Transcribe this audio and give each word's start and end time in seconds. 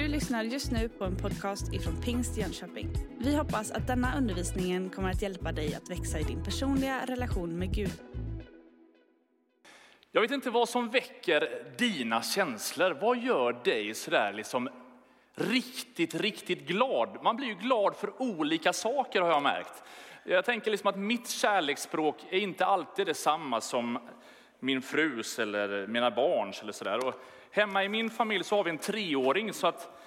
Du 0.00 0.08
lyssnar 0.08 0.42
just 0.42 0.72
nu 0.72 0.88
på 0.88 1.04
en 1.04 1.16
podcast 1.16 1.74
ifrån 1.74 2.02
Pingst 2.02 2.36
Jönköping. 2.36 2.88
Vi 3.18 3.36
hoppas 3.36 3.70
att 3.70 3.86
denna 3.86 4.16
undervisning 4.16 4.90
kommer 4.90 5.10
att 5.10 5.22
hjälpa 5.22 5.52
dig 5.52 5.74
att 5.74 5.90
växa 5.90 6.18
i 6.18 6.22
din 6.22 6.44
personliga 6.44 7.06
relation 7.06 7.58
med 7.58 7.74
Gud. 7.74 7.92
Jag 10.12 10.20
vet 10.20 10.30
inte 10.30 10.50
vad 10.50 10.68
som 10.68 10.90
väcker 10.90 11.64
dina 11.78 12.22
känslor. 12.22 12.98
Vad 13.00 13.18
gör 13.18 13.52
dig 13.64 13.94
sådär 13.94 14.32
liksom 14.32 14.68
riktigt, 15.34 16.14
riktigt 16.14 16.66
glad? 16.66 17.18
Man 17.22 17.36
blir 17.36 17.48
ju 17.48 17.54
glad 17.54 17.96
för 17.96 18.22
olika 18.22 18.72
saker 18.72 19.20
har 19.20 19.28
jag 19.28 19.42
märkt. 19.42 19.82
Jag 20.24 20.44
tänker 20.44 20.70
liksom 20.70 20.88
att 20.88 20.98
mitt 20.98 21.28
kärleksspråk 21.28 22.16
är 22.30 22.38
inte 22.38 22.64
alltid 22.64 23.06
detsamma 23.06 23.60
som 23.60 23.98
min 24.60 24.82
frus 24.82 25.38
eller 25.38 25.86
mina 25.86 26.10
barns 26.10 26.62
eller 26.62 26.72
sådär. 26.72 27.06
Och 27.06 27.14
hemma 27.50 27.84
i 27.84 27.88
min 27.88 28.10
familj 28.10 28.44
så 28.44 28.56
har 28.56 28.64
vi 28.64 28.70
en 28.70 28.78
treåring 28.78 29.52
så 29.52 29.66
att 29.66 29.99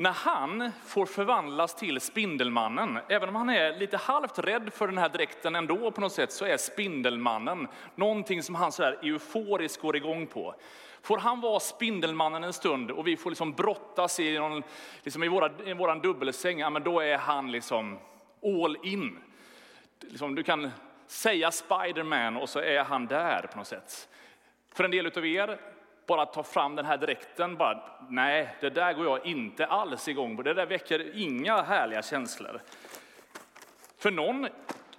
när 0.00 0.12
han 0.12 0.70
får 0.84 1.06
förvandlas 1.06 1.74
till 1.74 2.00
Spindelmannen, 2.00 2.98
även 3.08 3.28
om 3.28 3.34
han 3.34 3.50
är 3.50 3.78
lite 3.78 3.96
halvt 3.96 4.38
rädd 4.38 4.72
för 4.72 4.86
den 4.86 4.98
här 4.98 5.08
dräkten 5.08 5.56
ändå 5.56 5.90
på 5.90 6.00
något 6.00 6.12
sätt, 6.12 6.32
så 6.32 6.44
är 6.44 6.56
Spindelmannen 6.56 7.68
någonting 7.94 8.42
som 8.42 8.54
han 8.54 8.72
så 8.72 8.82
här 8.82 8.98
euforiskt 9.02 9.82
går 9.82 9.96
igång 9.96 10.26
på. 10.26 10.54
Får 11.02 11.18
han 11.18 11.40
vara 11.40 11.60
Spindelmannen 11.60 12.44
en 12.44 12.52
stund 12.52 12.90
och 12.90 13.06
vi 13.06 13.16
får 13.16 13.30
liksom 13.30 13.52
brottas 13.52 14.20
i, 14.20 14.38
någon, 14.38 14.62
liksom 15.02 15.22
i, 15.24 15.28
våra, 15.28 15.50
i 15.64 15.72
våran 15.72 16.00
dubbelsäng, 16.00 16.58
ja, 16.58 16.70
men 16.70 16.82
då 16.82 17.00
är 17.00 17.18
han 17.18 17.52
liksom 17.52 17.98
all 18.42 18.76
in. 18.82 19.18
Liksom, 20.00 20.34
du 20.34 20.42
kan 20.42 20.70
säga 21.06 21.50
Spiderman 21.50 22.36
och 22.36 22.48
så 22.48 22.60
är 22.60 22.84
han 22.84 23.06
där 23.06 23.42
på 23.42 23.58
något 23.58 23.66
sätt. 23.66 24.08
För 24.74 24.84
en 24.84 24.90
del 24.90 25.06
av 25.06 25.26
er 25.26 25.58
bara 26.10 26.26
ta 26.26 26.42
fram 26.42 26.76
den 26.76 26.86
här 26.86 26.96
dräkten, 26.96 27.56
bara, 27.56 27.82
nej, 28.08 28.56
det 28.60 28.70
där 28.70 28.92
går 28.92 29.06
jag 29.06 29.26
inte 29.26 29.66
alls 29.66 30.08
igång 30.08 30.36
på. 30.36 30.42
Det 30.42 30.54
där 30.54 30.66
väcker 30.66 31.16
inga 31.16 31.62
härliga 31.62 32.02
känslor. 32.02 32.62
För 33.98 34.10
någon, 34.10 34.48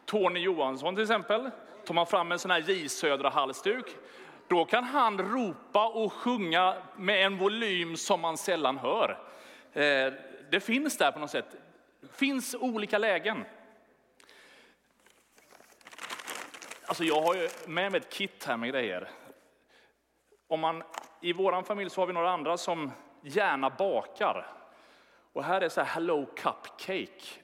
Tony 0.06 0.40
Johansson 0.40 0.96
till 0.96 1.02
exempel, 1.02 1.50
tar 1.86 1.94
man 1.94 2.06
fram 2.06 2.32
en 2.32 2.40
sån 2.40 2.52
här 2.52 2.60
J 2.60 2.90
Södra-halsduk, 2.90 3.86
då 4.48 4.66
kan 4.66 4.84
han 4.84 5.18
ropa 5.18 5.88
och 5.88 6.14
sjunga 6.14 6.76
med 6.96 7.26
en 7.26 7.38
volym 7.38 7.98
som 7.98 8.22
man 8.22 8.38
sällan 8.38 8.78
hör. 8.78 9.20
Eh, 9.74 10.14
det 10.52 10.60
finns 10.64 10.98
där 10.98 11.12
på 11.12 11.20
något 11.20 11.32
sätt. 11.32 11.56
Det 12.02 12.14
finns 12.14 12.56
olika 12.56 12.98
lägen. 12.98 13.46
Alltså 16.86 17.04
jag 17.04 17.22
har 17.22 17.36
ju 17.36 17.50
med 17.68 17.92
mig 17.92 18.02
ett 18.02 18.14
kit 18.14 18.46
här 18.46 18.58
med 18.58 18.70
grejer. 18.70 19.10
Om 20.52 20.60
man, 20.60 20.84
i 21.24 21.34
vår 21.34 21.64
familj 21.64 21.90
så 21.90 22.02
har 22.02 22.08
vi 22.08 22.14
några 22.14 22.32
andra 22.32 22.58
som 22.58 22.92
gärna 23.22 23.70
bakar. 23.70 24.48
Och 25.34 25.44
här 25.44 25.62
är 25.62 25.70
så 25.70 25.82
här 25.82 25.88
Hello 25.88 26.26
Cupcake. 26.26 27.42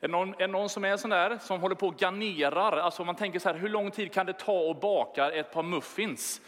Är 0.00 0.08
någon, 0.08 0.34
är 0.38 0.48
någon 0.48 0.68
som 0.68 0.84
är 0.84 0.96
sån 0.96 1.10
där, 1.10 1.38
som 1.38 1.60
håller 1.60 1.74
på 1.74 1.86
och 1.86 2.00
garnerar? 2.00 2.76
Alltså 2.76 3.04
man 3.04 3.14
tänker 3.14 3.38
så 3.38 3.48
här, 3.48 3.56
hur 3.56 3.68
lång 3.68 3.90
tid 3.90 4.12
kan 4.12 4.26
det 4.26 4.32
ta 4.32 4.70
att 4.70 4.80
baka 4.80 5.30
ett 5.30 5.52
par 5.52 5.62
muffins? 5.62 6.40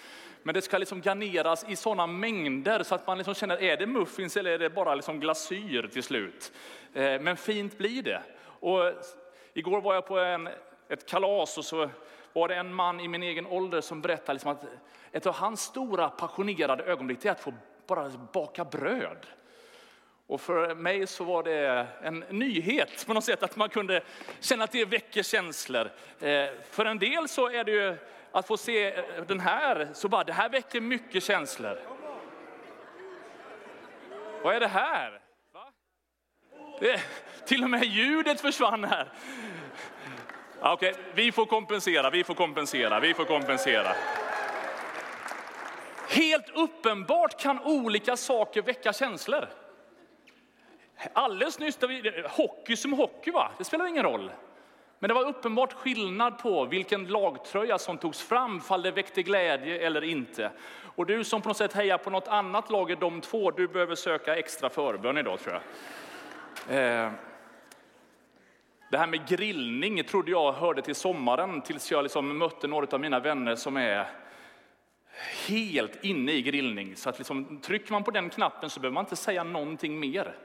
Men 0.42 0.54
det 0.54 0.62
ska 0.62 0.78
liksom 0.78 1.00
garneras 1.00 1.64
i 1.68 1.76
sådana 1.76 2.06
mängder 2.06 2.82
så 2.82 2.94
att 2.94 3.06
man 3.06 3.18
liksom 3.18 3.34
känner, 3.34 3.62
är 3.62 3.76
det 3.76 3.86
muffins 3.86 4.36
eller 4.36 4.50
är 4.50 4.58
det 4.58 4.70
bara 4.70 4.94
liksom 4.94 5.20
glasyr 5.20 5.88
till 5.92 6.02
slut? 6.02 6.52
Eh, 6.94 7.20
men 7.20 7.36
fint 7.36 7.78
blir 7.78 8.02
det. 8.02 8.22
Och 8.44 8.92
igår 9.54 9.80
var 9.80 9.94
jag 9.94 10.06
på 10.06 10.18
en, 10.18 10.48
ett 10.88 11.08
kalas 11.08 11.58
och 11.58 11.64
så 11.64 11.90
var 12.32 12.48
det 12.48 12.54
en 12.54 12.74
man 12.74 13.00
i 13.00 13.08
min 13.08 13.22
egen 13.22 13.46
ålder 13.46 13.80
som 13.80 14.00
berättade 14.00 14.32
liksom 14.32 14.50
att 14.50 14.64
ett 15.12 15.26
av 15.26 15.34
hans 15.34 15.62
stora 15.62 16.08
passionerade 16.08 16.84
ögonblick 16.84 17.24
är 17.24 17.30
att 17.30 17.40
få 17.40 17.54
bara 17.86 18.08
baka 18.32 18.64
bröd. 18.64 19.26
Och 20.26 20.40
för 20.40 20.74
mig 20.74 21.06
så 21.06 21.24
var 21.24 21.42
det 21.42 21.86
en 22.02 22.24
nyhet 22.30 23.06
på 23.06 23.14
något 23.14 23.24
sätt 23.24 23.42
att 23.42 23.56
man 23.56 23.68
kunde 23.68 24.02
känna 24.40 24.64
att 24.64 24.72
det 24.72 24.84
väcker 24.84 25.22
känslor. 25.22 25.90
Eh, 26.20 26.46
för 26.70 26.84
en 26.84 26.98
del 26.98 27.28
så 27.28 27.50
är 27.50 27.64
det 27.64 27.72
ju 27.72 27.96
att 28.32 28.46
få 28.46 28.56
se 28.56 28.94
eh, 28.94 29.04
den 29.26 29.40
här, 29.40 29.88
så 29.94 30.08
bara 30.08 30.24
det 30.24 30.32
här 30.32 30.48
väcker 30.48 30.80
mycket 30.80 31.22
känslor. 31.22 31.78
Vad 34.42 34.54
är 34.54 34.60
det 34.60 34.68
här? 34.68 35.20
Det, 36.80 37.00
till 37.46 37.64
och 37.64 37.70
med 37.70 37.84
ljudet 37.84 38.40
försvann 38.40 38.84
här. 38.84 39.12
Okej, 40.60 40.90
okay, 40.90 41.02
vi 41.14 41.32
får 41.32 41.46
kompensera, 41.46 42.10
vi 42.10 42.24
får 42.24 42.34
kompensera, 42.34 43.00
vi 43.00 43.14
får 43.14 43.24
kompensera. 43.24 43.92
Helt 46.08 46.50
uppenbart 46.54 47.40
kan 47.40 47.60
olika 47.64 48.16
saker 48.16 48.62
väcka 48.62 48.92
känslor. 48.92 49.48
Alldeles 51.12 51.58
nyss, 51.58 51.78
vi, 51.82 52.24
hockey 52.28 52.76
som 52.76 52.92
hockey 52.92 53.30
va, 53.30 53.50
det 53.58 53.64
spelar 53.64 53.86
ingen 53.86 54.02
roll. 54.02 54.30
Men 54.98 55.08
det 55.08 55.14
var 55.14 55.28
uppenbart 55.28 55.72
skillnad 55.72 56.38
på 56.38 56.64
vilken 56.64 57.06
lagtröja 57.06 57.78
som 57.78 57.98
togs 57.98 58.22
fram, 58.22 58.60
fall 58.60 58.82
det 58.82 58.90
väckte 58.90 59.22
glädje 59.22 59.86
eller 59.86 60.04
inte. 60.04 60.50
Och 60.96 61.06
du 61.06 61.24
som 61.24 61.42
på 61.42 61.48
något 61.48 61.56
sätt 61.56 61.72
hejar 61.72 61.98
på 61.98 62.10
något 62.10 62.28
annat 62.28 62.70
lag 62.70 62.90
än 62.90 62.98
de 62.98 63.20
två, 63.20 63.50
du 63.50 63.68
behöver 63.68 63.94
söka 63.94 64.36
extra 64.36 64.70
förbön 64.70 65.18
idag 65.18 65.40
tror 65.40 65.60
jag. 66.68 67.04
Eh. 67.04 67.12
Det 68.90 68.98
här 68.98 69.06
med 69.06 69.28
grillning 69.28 70.04
trodde 70.04 70.30
jag 70.30 70.52
hörde 70.52 70.82
till 70.82 70.94
sommaren 70.94 71.62
tills 71.62 71.90
jag 71.90 72.02
liksom 72.02 72.38
mötte 72.38 72.66
några 72.66 72.86
av 72.90 73.00
mina 73.00 73.20
vänner 73.20 73.56
som 73.56 73.76
är 73.76 74.06
helt 75.48 76.04
inne 76.04 76.32
i 76.32 76.42
grillning. 76.42 76.96
Så 76.96 77.08
att 77.08 77.18
liksom, 77.18 77.60
trycker 77.60 77.92
man 77.92 78.04
på 78.04 78.10
den 78.10 78.30
knappen 78.30 78.70
så 78.70 78.80
behöver 78.80 78.94
man 78.94 79.04
inte 79.04 79.16
säga 79.16 79.44
någonting 79.44 80.00
mer. 80.00 80.36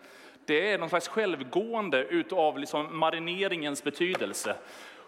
Det 0.46 0.72
är 0.72 0.78
någon 0.78 0.90
slags 0.90 1.08
självgående 1.08 2.04
utav 2.04 2.60
liksom 2.60 3.00
marineringens 3.00 3.84
betydelse. 3.84 4.56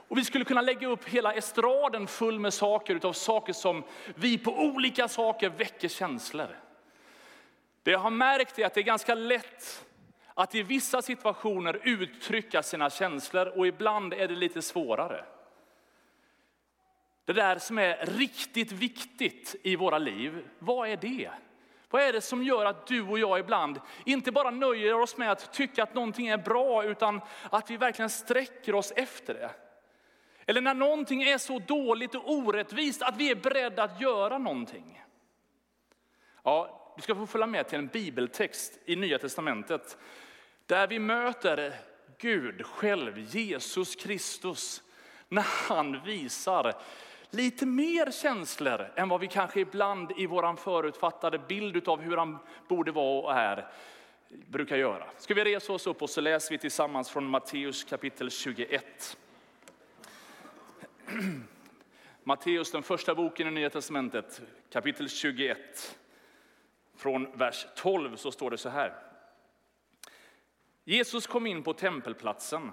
Och 0.08 0.18
vi 0.18 0.24
skulle 0.24 0.46
kunna 0.46 0.62
lägga 0.62 0.88
upp 0.88 1.10
hela 1.10 1.34
estraden 1.34 2.08
full 2.08 2.40
med 2.40 2.54
saker 2.54 2.96
utav 2.96 3.14
saker 3.14 3.54
som 3.54 3.84
vi 4.16 4.38
på 4.38 4.52
olika 4.52 5.08
saker 5.08 5.50
väcker 5.50 5.88
känslor. 5.88 6.48
Det 7.84 7.92
jag 7.92 8.00
har 8.00 8.10
märkt 8.10 8.60
är 8.60 8.66
att 8.66 8.74
det 8.74 8.80
är 8.80 8.84
ganska 8.84 9.16
lätt 9.16 9.85
att 10.36 10.56
i 10.56 10.64
vissa 10.64 11.02
situationer 11.02 11.80
uttrycka 11.84 12.64
sina 12.64 12.90
känslor 12.90 13.48
och 13.58 13.68
ibland 13.68 14.14
är 14.14 14.28
det 14.28 14.36
lite 14.36 14.62
svårare. 14.62 15.26
Det 17.26 17.34
där 17.34 17.58
som 17.58 17.78
är 17.78 18.06
riktigt 18.06 18.72
viktigt 18.72 19.56
i 19.64 19.76
våra 19.76 19.98
liv, 19.98 20.48
vad 20.60 20.90
är 20.90 20.98
det? 20.98 21.30
Vad 21.90 22.02
är 22.02 22.14
det 22.14 22.22
som 22.22 22.44
gör 22.44 22.66
att 22.66 22.88
du 22.88 23.02
och 23.02 23.20
jag 23.20 23.40
ibland 23.40 23.80
inte 24.06 24.32
bara 24.32 24.52
nöjer 24.52 24.94
oss 24.94 25.18
med 25.18 25.32
att 25.32 25.54
tycka 25.54 25.84
att 25.84 25.94
någonting 25.94 26.28
är 26.28 26.38
bra, 26.38 26.84
utan 26.84 27.22
att 27.50 27.72
vi 27.72 27.78
verkligen 27.78 28.10
sträcker 28.10 28.76
oss 28.76 28.94
efter 28.96 29.34
det? 29.34 29.52
Eller 30.46 30.62
när 30.62 30.74
någonting 30.74 31.24
är 31.24 31.38
så 31.38 31.60
dåligt 31.60 32.16
och 32.16 32.32
orättvist 32.32 33.02
att 33.02 33.18
vi 33.18 33.32
är 33.32 33.36
beredda 33.36 33.84
att 33.84 34.02
göra 34.02 34.38
någonting. 34.38 35.04
Ja, 36.44 36.94
du 36.96 37.02
ska 37.02 37.16
få 37.16 37.28
följa 37.28 37.48
med 37.48 37.68
till 37.68 37.80
en 37.80 37.88
bibeltext 37.88 38.80
i 38.86 38.96
Nya 38.96 39.20
Testamentet 39.20 39.98
där 40.66 40.88
vi 40.88 41.00
möter 41.00 41.74
Gud 42.18 42.66
själv, 42.66 43.20
Jesus 43.20 43.96
Kristus, 43.96 44.84
när 45.30 45.46
han 45.68 46.04
visar 46.04 46.74
lite 47.30 47.66
mer 47.66 48.12
känslor 48.12 48.92
än 48.96 49.10
vad 49.10 49.20
vi 49.20 49.28
kanske 49.28 49.60
ibland 49.60 50.12
i 50.18 50.26
vår 50.26 50.56
förutfattade 50.56 51.40
bild 51.40 51.88
av 51.88 52.02
hur 52.02 52.18
han 52.18 52.38
borde 52.68 52.92
vara 52.92 53.24
och 53.24 53.34
är 53.34 53.68
brukar 54.30 54.78
göra. 54.78 55.08
Ska 55.18 55.34
vi 55.34 55.44
resa 55.44 55.74
oss 55.74 55.88
upp 55.88 56.02
och 56.02 56.10
så 56.10 56.22
läser 56.22 56.52
vi 56.52 56.58
tillsammans 56.58 57.10
från 57.10 57.26
Matteus 57.26 57.84
kapitel 57.84 58.32
21. 58.32 59.18
Matteus, 62.24 62.72
den 62.72 62.84
första 62.84 63.16
boken 63.16 63.48
i 63.48 63.52
Nya 63.52 63.70
Testamentet, 63.70 64.42
kapitel 64.70 65.10
21. 65.10 65.98
Från 66.98 67.38
vers 67.38 67.66
12 67.76 68.16
så 68.16 68.32
står 68.32 68.52
det 68.52 68.58
så 68.58 68.70
här. 68.70 69.05
Jesus 70.88 71.28
kom 71.28 71.48
in 71.48 71.64
på 71.64 71.74
tempelplatsen 71.74 72.72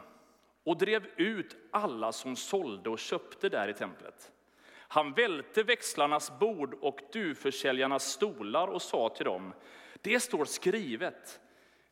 och 0.64 0.78
drev 0.78 1.06
ut 1.16 1.56
alla 1.70 2.12
som 2.12 2.36
sålde 2.36 2.90
och 2.90 2.98
köpte 2.98 3.48
där 3.48 3.68
i 3.68 3.74
templet. 3.74 4.32
Han 4.72 5.12
välte 5.12 5.62
växlarnas 5.62 6.38
bord 6.38 6.74
och 6.80 7.00
duvförsäljarnas 7.12 8.04
stolar 8.04 8.66
och 8.68 8.82
sa 8.82 9.08
till 9.08 9.24
dem, 9.24 9.52
det 10.02 10.20
står 10.20 10.44
skrivet, 10.44 11.40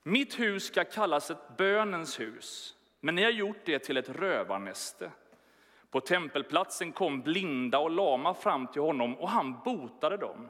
mitt 0.03 0.39
hus 0.39 0.65
ska 0.65 0.85
kallas 0.85 1.31
ett 1.31 1.57
bönens 1.57 2.21
hus, 2.21 2.77
men 3.01 3.15
ni 3.15 3.23
har 3.23 3.31
gjort 3.31 3.65
det 3.65 3.79
till 3.79 3.97
ett 3.97 4.09
rövarnäste. 4.09 5.11
På 5.91 6.01
tempelplatsen 6.01 6.93
kom 6.93 7.21
blinda 7.21 7.79
och 7.79 7.91
lama 7.91 8.35
fram 8.35 8.67
till 8.67 8.83
honom 8.83 9.19
och 9.19 9.29
han 9.29 9.61
botade 9.65 10.17
dem. 10.17 10.49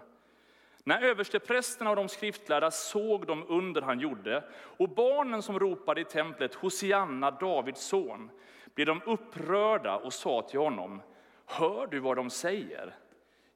När 0.85 1.03
översteprästerna 1.03 1.91
och 1.91 1.97
de 1.97 2.09
skriftlärda 2.09 2.71
såg 2.71 3.27
de 3.27 3.45
under 3.49 3.83
han 3.83 4.01
gjorde 4.01 4.45
och 4.53 4.89
barnen 4.89 5.43
som 5.43 5.59
ropade 5.59 6.01
i 6.01 6.05
templet 6.05 6.55
Hosianna, 6.55 7.31
Davids 7.31 7.81
son, 7.81 8.31
blev 8.75 8.87
de 8.87 9.03
upprörda 9.07 9.97
och 9.97 10.13
sa 10.13 10.43
till 10.43 10.61
honom, 10.61 11.03
hör 11.47 11.87
du 11.87 11.99
vad 11.99 12.17
de 12.17 12.31
säger? 12.31 12.95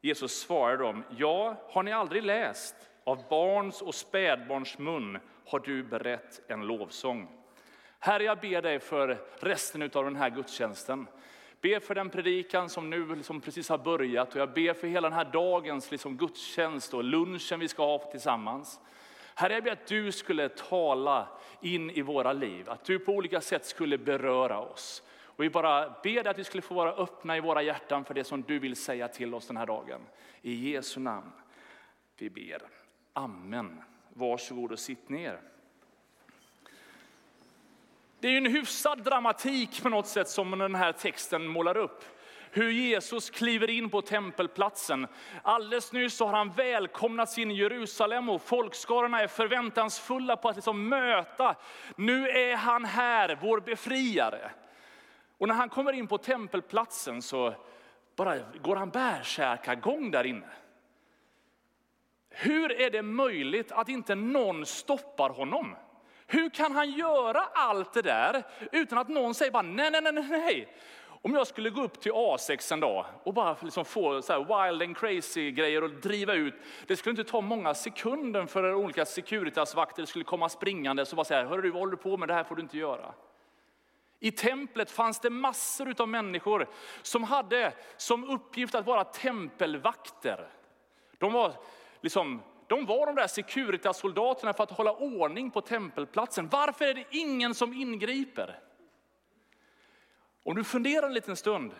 Jesus 0.01 0.41
svarade 0.41 0.83
dem, 0.83 1.05
ja, 1.17 1.57
har 1.71 1.83
ni 1.83 1.93
aldrig 1.93 2.23
läst? 2.23 2.75
Av 3.05 3.29
barns 3.31 3.83
och 3.83 3.95
spädbarns 3.95 4.79
mun 4.79 5.19
har 5.47 5.59
du 5.59 5.83
berett 5.83 6.41
en 6.49 6.67
lovsång. 6.67 7.29
Herre, 7.99 8.25
jag 8.25 8.41
ber 8.41 8.63
dig 8.63 8.81
för 8.81 9.19
resten 9.41 9.83
av 9.83 10.05
den 10.05 10.17
här 10.17 10.31
gudstjänsten 10.31 11.07
ber 11.65 11.81
för 11.81 11.95
den 11.95 12.11
predikan 12.11 12.69
som 12.69 12.91
nu 12.91 13.15
liksom 13.15 13.41
precis 13.41 13.69
har 13.69 13.79
börjat 13.79 14.35
och 14.35 14.41
jag 14.41 14.53
ber 14.53 14.75
för 14.75 14.87
hela 14.87 15.09
den 15.09 15.19
här 15.19 15.25
dagens 15.33 15.91
liksom 15.91 16.17
gudstjänst 16.17 16.95
och 16.95 17.05
lunchen 17.05 17.61
vi 17.61 17.69
ska 17.69 17.87
ha 17.87 17.99
tillsammans. 17.99 18.81
Herre, 19.35 19.53
jag 19.53 19.65
ber 19.65 19.73
att 19.73 19.87
du 19.87 20.13
skulle 20.13 20.49
tala 20.49 21.29
in 21.61 21.91
i 21.91 22.03
våra 22.03 22.33
liv, 22.33 22.71
att 22.71 22.85
du 22.85 22.99
på 22.99 23.13
olika 23.13 23.41
sätt 23.41 23.65
skulle 23.65 23.99
beröra 23.99 24.61
oss. 24.61 25.03
Och 25.23 25.45
vi 25.45 25.51
bara 25.51 25.89
ber 26.03 26.23
dig 26.23 26.29
att 26.29 26.39
vi 26.39 26.45
skulle 26.45 26.63
få 26.63 26.75
vara 26.75 26.93
öppna 26.93 27.37
i 27.37 27.41
våra 27.41 27.63
hjärtan 27.63 28.05
för 28.05 28.15
det 28.15 28.25
som 28.25 28.43
du 28.43 28.59
vill 28.59 28.77
säga 28.77 29.09
till 29.09 29.35
oss 29.35 29.47
den 29.47 29.57
här 29.57 29.67
dagen. 29.67 30.01
I 30.43 30.71
Jesu 30.71 31.01
namn 31.01 31.33
vi 32.19 32.31
ber. 32.31 32.63
Amen. 33.13 33.83
Varsågod 34.13 34.73
och 34.73 34.79
sitt 34.79 35.09
ner. 35.09 35.41
Det 38.25 38.31
är 38.31 38.37
en 38.37 38.47
hyfsad 38.47 39.03
dramatik 39.03 39.83
på 39.83 39.89
något 39.89 40.07
sätt 40.07 40.29
som 40.29 40.59
den 40.59 40.75
här 40.75 40.93
texten 40.93 41.47
målar 41.47 41.77
upp. 41.77 42.05
Hur 42.51 42.71
Jesus 42.71 43.31
kliver 43.31 43.71
in 43.71 43.91
på 43.91 44.03
tempelplatsen. 44.03 45.07
Alldeles 45.43 45.93
nyss 45.93 46.21
har 46.21 46.33
han 46.33 46.51
välkomnats 46.51 47.39
in 47.39 47.51
i 47.51 47.55
Jerusalem 47.55 48.29
och 48.29 48.43
folkskarorna 48.43 49.21
är 49.21 49.27
förväntansfulla 49.27 50.37
på 50.37 50.49
att 50.49 50.57
liksom 50.57 50.89
möta. 50.89 51.55
Nu 51.97 52.29
är 52.29 52.57
han 52.57 52.85
här, 52.85 53.39
vår 53.43 53.61
befriare. 53.61 54.51
Och 55.39 55.49
när 55.49 55.55
han 55.55 55.69
kommer 55.69 55.93
in 55.93 56.07
på 56.07 56.19
tempelplatsen 56.19 57.23
så 57.23 57.55
bara 58.17 58.39
går 58.63 58.77
han 58.77 58.91
bärsärkagång 58.91 60.11
där 60.11 60.25
inne. 60.25 60.49
Hur 62.31 62.81
är 62.81 62.91
det 62.91 63.03
möjligt 63.03 63.73
att 63.73 63.89
inte 63.89 64.15
någon 64.15 64.67
stoppar 64.67 65.31
honom? 65.31 65.77
Hur 66.27 66.51
kan 66.51 66.73
han 66.73 66.91
göra 66.91 67.43
allt 67.55 67.93
det 67.93 68.03
där 68.03 68.43
utan 68.73 68.99
att 68.99 69.09
någon 69.09 69.35
säger 69.35 69.53
bara 69.53 69.63
nej, 69.63 69.91
nej, 69.91 70.03
nej, 70.03 70.13
nej. 70.29 70.77
Om 71.23 71.35
jag 71.35 71.47
skulle 71.47 71.71
gå 71.71 71.83
upp 71.83 72.01
till 72.01 72.13
A6 72.13 72.73
en 72.73 72.81
dag 72.81 73.07
och 73.23 73.35
bara 73.35 73.57
liksom 73.61 73.85
få 73.85 74.23
så 74.23 74.39
wild 74.39 74.83
and 74.83 74.97
crazy 74.97 75.51
grejer 75.51 75.85
och 75.85 75.91
driva 75.91 76.35
ut. 76.35 76.55
Det 76.87 76.97
skulle 76.97 77.11
inte 77.11 77.31
ta 77.31 77.41
många 77.41 77.75
sekunder 77.75 78.47
för 78.47 78.75
olika 78.75 79.05
Securitas-vakter 79.05 80.05
skulle 80.05 80.25
komma 80.25 80.49
springande 80.49 81.03
och 81.03 81.17
bara 81.17 81.25
säga, 81.25 81.45
hörru 81.45 81.63
du 81.63 81.71
vad 81.71 81.81
håller 81.81 81.91
du 81.91 81.97
på 81.97 82.17
med, 82.17 82.29
det 82.29 82.35
här 82.35 82.45
får 82.45 82.57
du 82.57 82.63
inte 82.63 82.79
göra. 82.79 83.15
I 84.21 84.31
templet 84.31 84.91
fanns 84.91 85.21
det 85.21 85.31
massor 85.31 85.95
av 85.99 86.09
människor 86.09 86.69
som 87.03 87.25
hade 87.25 87.73
som 87.97 88.31
uppgift 88.31 88.75
att 88.75 88.87
vara 88.87 89.05
tempelvakter. 89.05 90.49
De 91.19 91.33
var 91.33 91.55
liksom 92.01 92.43
de 92.67 92.87
var 92.87 93.07
de 93.07 93.15
där 93.15 93.27
Securitas-soldaterna 93.27 94.53
för 94.53 94.65
att 94.65 94.71
hålla 94.71 94.93
ordning 94.93 95.51
på 95.51 95.61
tempelplatsen. 95.61 96.49
Varför 96.49 96.85
är 96.85 96.95
det 96.95 97.05
ingen 97.11 97.55
som 97.55 97.73
ingriper? 97.73 98.59
Om 100.43 100.55
du 100.55 100.65
funderar 100.65 101.07
en 101.07 101.15
liten 101.15 101.37
stund 101.37 101.73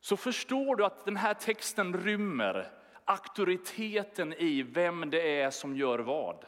så 0.00 0.16
förstår 0.16 0.76
du 0.76 0.84
att 0.84 1.04
den 1.04 1.16
här 1.16 1.34
texten 1.34 2.04
rymmer 2.04 2.70
auktoriteten 3.04 4.32
i 4.32 4.62
vem 4.62 5.10
det 5.10 5.40
är 5.40 5.50
som 5.50 5.76
gör 5.76 5.98
vad. 5.98 6.44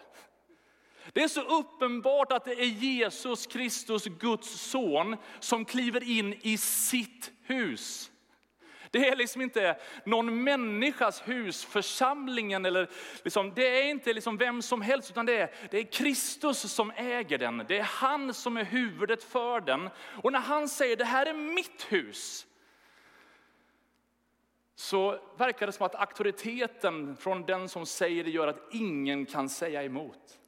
Det 1.13 1.23
är 1.23 1.29
så 1.29 1.41
uppenbart 1.41 2.33
att 2.33 2.45
det 2.45 2.61
är 2.61 2.67
Jesus 2.67 3.47
Kristus, 3.47 4.05
Guds 4.05 4.61
son, 4.71 5.17
som 5.41 5.65
kliver 5.65 6.03
in 6.03 6.35
i 6.43 6.59
sitt 6.59 7.33
hus. 7.43 8.11
Det 8.91 9.09
är 9.09 9.17
liksom 9.17 9.43
inte 9.43 9.77
någon 10.05 10.45
människas 10.45 11.29
hus, 11.29 11.65
församlingen, 11.65 12.65
eller 12.65 12.89
liksom, 13.25 13.53
det 13.55 13.81
är 13.81 13.85
inte 13.85 14.13
liksom 14.13 14.37
vem 14.37 14.63
som 14.63 14.83
helst, 14.83 15.11
utan 15.11 15.27
det 15.27 15.37
är, 15.37 15.51
det 15.71 15.79
är 15.79 15.85
Kristus 15.85 16.73
som 16.73 16.93
äger 16.97 17.39
den. 17.39 17.65
Det 17.69 17.79
är 17.79 17.83
han 17.83 18.35
som 18.35 18.57
är 18.57 18.65
huvudet 18.65 19.25
för 19.25 19.61
den. 19.61 19.91
Och 20.23 20.33
när 20.33 20.41
han 20.41 20.69
säger 20.69 20.97
det 20.97 21.05
här 21.05 21.27
är 21.27 21.35
mitt 21.35 21.87
hus, 21.89 22.47
så 24.75 25.21
verkar 25.37 25.67
det 25.67 25.73
som 25.73 25.87
att 25.87 25.95
auktoriteten 25.95 27.17
från 27.17 27.43
den 27.43 27.69
som 27.69 27.87
säger 27.87 28.25
det 28.25 28.31
gör 28.31 28.49
att 28.49 28.69
ingen 28.71 29.27
kan 29.27 29.49
säga 29.49 29.83
emot. 29.83 30.39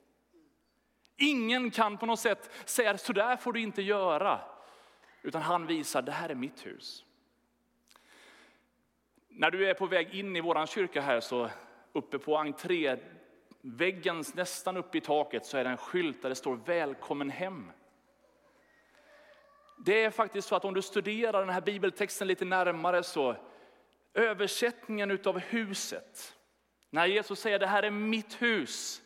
Ingen 1.16 1.70
kan 1.70 1.98
på 1.98 2.06
något 2.06 2.20
sätt 2.20 2.50
säga 2.64 2.98
så 2.98 3.12
där 3.12 3.36
får 3.36 3.52
du 3.52 3.60
inte 3.60 3.82
göra. 3.82 4.40
Utan 5.22 5.42
han 5.42 5.66
visar 5.66 6.02
det 6.02 6.12
här 6.12 6.28
är 6.28 6.34
mitt 6.34 6.66
hus. 6.66 7.04
När 9.40 9.50
du 9.50 9.70
är 9.70 9.74
på 9.74 9.86
väg 9.86 10.14
in 10.14 10.36
i 10.36 10.40
vår 10.40 10.66
kyrka 10.66 11.00
här 11.00 11.20
så 11.20 11.50
uppe 11.92 12.18
på 12.18 12.36
entréväggen 12.36 14.24
nästan 14.34 14.76
uppe 14.76 14.98
i 14.98 15.00
taket 15.00 15.46
så 15.46 15.58
är 15.58 15.64
det 15.64 15.70
en 15.70 15.76
skylt 15.76 16.22
där 16.22 16.28
det 16.28 16.34
står 16.34 16.56
välkommen 16.56 17.30
hem. 17.30 17.70
Det 19.78 20.04
är 20.04 20.10
faktiskt 20.10 20.48
så 20.48 20.56
att 20.56 20.64
om 20.64 20.74
du 20.74 20.82
studerar 20.82 21.40
den 21.40 21.48
här 21.48 21.60
bibeltexten 21.60 22.28
lite 22.28 22.44
närmare 22.44 23.02
så 23.02 23.36
översättningen 24.14 25.10
utav 25.10 25.38
huset. 25.38 26.36
När 26.90 27.06
Jesus 27.06 27.40
säger 27.40 27.58
det 27.58 27.66
här 27.66 27.82
är 27.82 27.90
mitt 27.90 28.42
hus. 28.42 29.02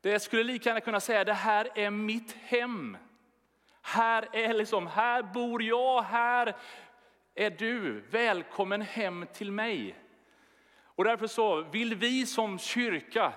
Det 0.00 0.20
skulle 0.20 0.42
lika 0.42 0.68
gärna 0.68 0.80
kunna 0.80 1.00
säga 1.00 1.24
det 1.24 1.32
här 1.32 1.68
är 1.74 1.90
mitt 1.90 2.32
hem. 2.32 2.96
Här 3.82 4.28
är 4.32 4.54
liksom, 4.54 4.86
här 4.86 5.22
bor 5.22 5.62
jag, 5.62 6.02
här 6.02 6.56
är 7.34 7.50
du 7.50 8.00
välkommen 8.00 8.82
hem 8.82 9.26
till 9.32 9.52
mig. 9.52 9.96
Och 10.82 11.04
därför 11.04 11.26
så 11.26 11.62
vill 11.62 11.94
vi 11.94 12.26
som 12.26 12.58
kyrka 12.58 13.32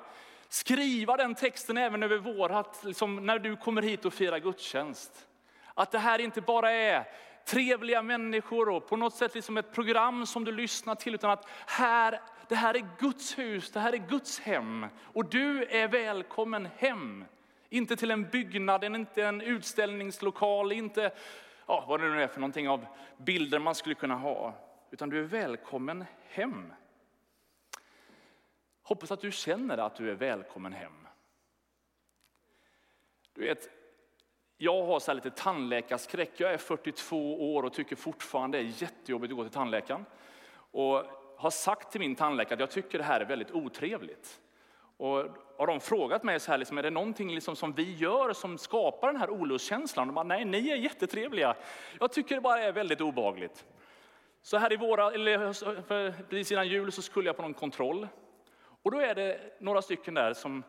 skriva 0.50 1.18
den 1.18 1.36
texten 1.36 1.78
även 1.78 2.04
över 2.04 2.18
vårat, 2.18 2.82
liksom 2.84 3.26
när 3.26 3.40
du 3.40 3.56
kommer 3.56 3.82
hit 3.82 4.06
och 4.06 4.14
firar 4.14 4.40
gudstjänst. 4.40 5.28
Att 5.74 5.92
det 5.92 6.00
här 6.00 6.20
inte 6.20 6.42
bara 6.42 6.72
är 6.72 7.08
trevliga 7.46 8.02
människor 8.02 8.70
och 8.70 8.88
på 8.88 8.98
något 8.98 9.16
sätt 9.16 9.36
liksom 9.36 9.58
ett 9.58 9.74
program 9.74 10.26
som 10.26 10.46
du 10.46 10.52
lyssnar 10.52 10.96
till, 10.96 11.16
utan 11.16 11.32
att 11.32 11.48
här, 11.68 12.22
det 12.48 12.56
här 12.56 12.76
är 12.76 12.88
Guds 13.00 13.38
hus, 13.38 13.72
det 13.72 13.80
här 13.80 13.94
är 13.94 13.98
Guds 13.98 14.40
hem. 14.40 14.86
Och 15.02 15.26
du 15.30 15.64
är 15.64 15.88
välkommen 15.88 16.68
hem. 16.78 17.26
Inte 17.70 17.96
till 17.96 18.12
en 18.12 18.30
byggnad, 18.30 18.84
inte 18.84 19.24
en 19.24 19.42
utställningslokal, 19.42 20.72
inte 20.72 21.12
ja, 21.68 21.86
vad 21.88 22.00
det 22.00 22.10
nu 22.10 22.24
är 22.24 22.28
för 22.28 22.40
någonting 22.40 22.70
av 22.70 22.86
bilder 23.18 23.60
man 23.60 23.76
skulle 23.76 23.96
kunna 23.96 24.16
ha. 24.16 24.54
Utan 24.92 25.10
du 25.10 25.20
är 25.20 25.24
välkommen 25.24 26.06
hem. 26.28 26.74
Hoppas 28.84 29.12
att 29.12 29.22
du 29.22 29.32
känner 29.32 29.78
att 29.78 29.96
du 29.96 30.12
är 30.12 30.16
välkommen 30.16 30.74
hem. 30.74 31.08
Du 33.34 33.42
vet, 33.42 33.70
jag 34.58 34.86
har 34.86 35.00
så 35.00 35.14
lite 35.14 35.32
tandläkarskräck. 35.32 36.32
Jag 36.38 36.54
är 36.54 36.58
42 36.58 37.56
år 37.56 37.64
och 37.64 37.74
tycker 37.74 37.96
fortfarande 37.96 38.58
det 38.58 38.64
är 38.64 38.82
jättejobbigt 38.82 39.32
att 39.32 39.38
gå 39.38 39.44
till 39.44 39.54
tandläkaren. 39.54 40.06
Och 40.56 41.06
har 41.38 41.50
sagt 41.50 41.92
till 41.92 42.02
min 42.02 42.16
tandläkare 42.16 42.54
att 42.54 42.60
jag 42.60 42.72
tycker 42.72 42.98
det 42.98 43.04
här 43.04 43.22
är 43.22 43.26
väldigt 43.26 43.52
otrevligt. 43.52 44.42
Och 45.04 45.26
har 45.58 45.68
de 45.68 45.80
frågat 45.80 46.24
mig 46.24 46.40
så 46.40 46.52
här, 46.52 46.58
liksom, 46.58 46.78
är 46.78 46.84
det 46.84 46.90
någonting 46.90 47.34
liksom 47.34 47.56
som 47.56 47.74
vi 47.74 47.96
gör 47.96 48.34
som 48.34 48.58
skapar 48.58 49.08
den 49.08 49.22
här 49.22 49.30
olustkänslan? 49.30 50.08
De 50.08 50.14
bara, 50.14 50.24
nej, 50.24 50.46
ni 50.46 50.70
är 50.70 50.76
jättetrevliga. 50.76 51.56
Jag 52.00 52.14
tycker 52.14 52.36
det 52.36 52.42
bara 52.42 52.64
är 52.64 52.72
väldigt 52.72 53.02
obagligt. 53.02 53.66
Så 54.42 54.58
här 54.58 54.74
i 54.74 54.78
våra, 54.78 55.12
eller 55.12 56.24
precis 56.30 56.52
innan 56.52 56.68
jul 56.68 56.92
så 56.92 57.02
skulle 57.02 57.30
jag 57.30 57.36
på 57.36 57.42
någon 57.42 57.54
kontroll. 57.54 58.08
Och 58.84 58.92
då 58.92 59.00
är 59.00 59.16
det 59.16 59.58
några 59.60 59.82
stycken 59.82 60.14
där 60.14 60.34
som 60.34 60.64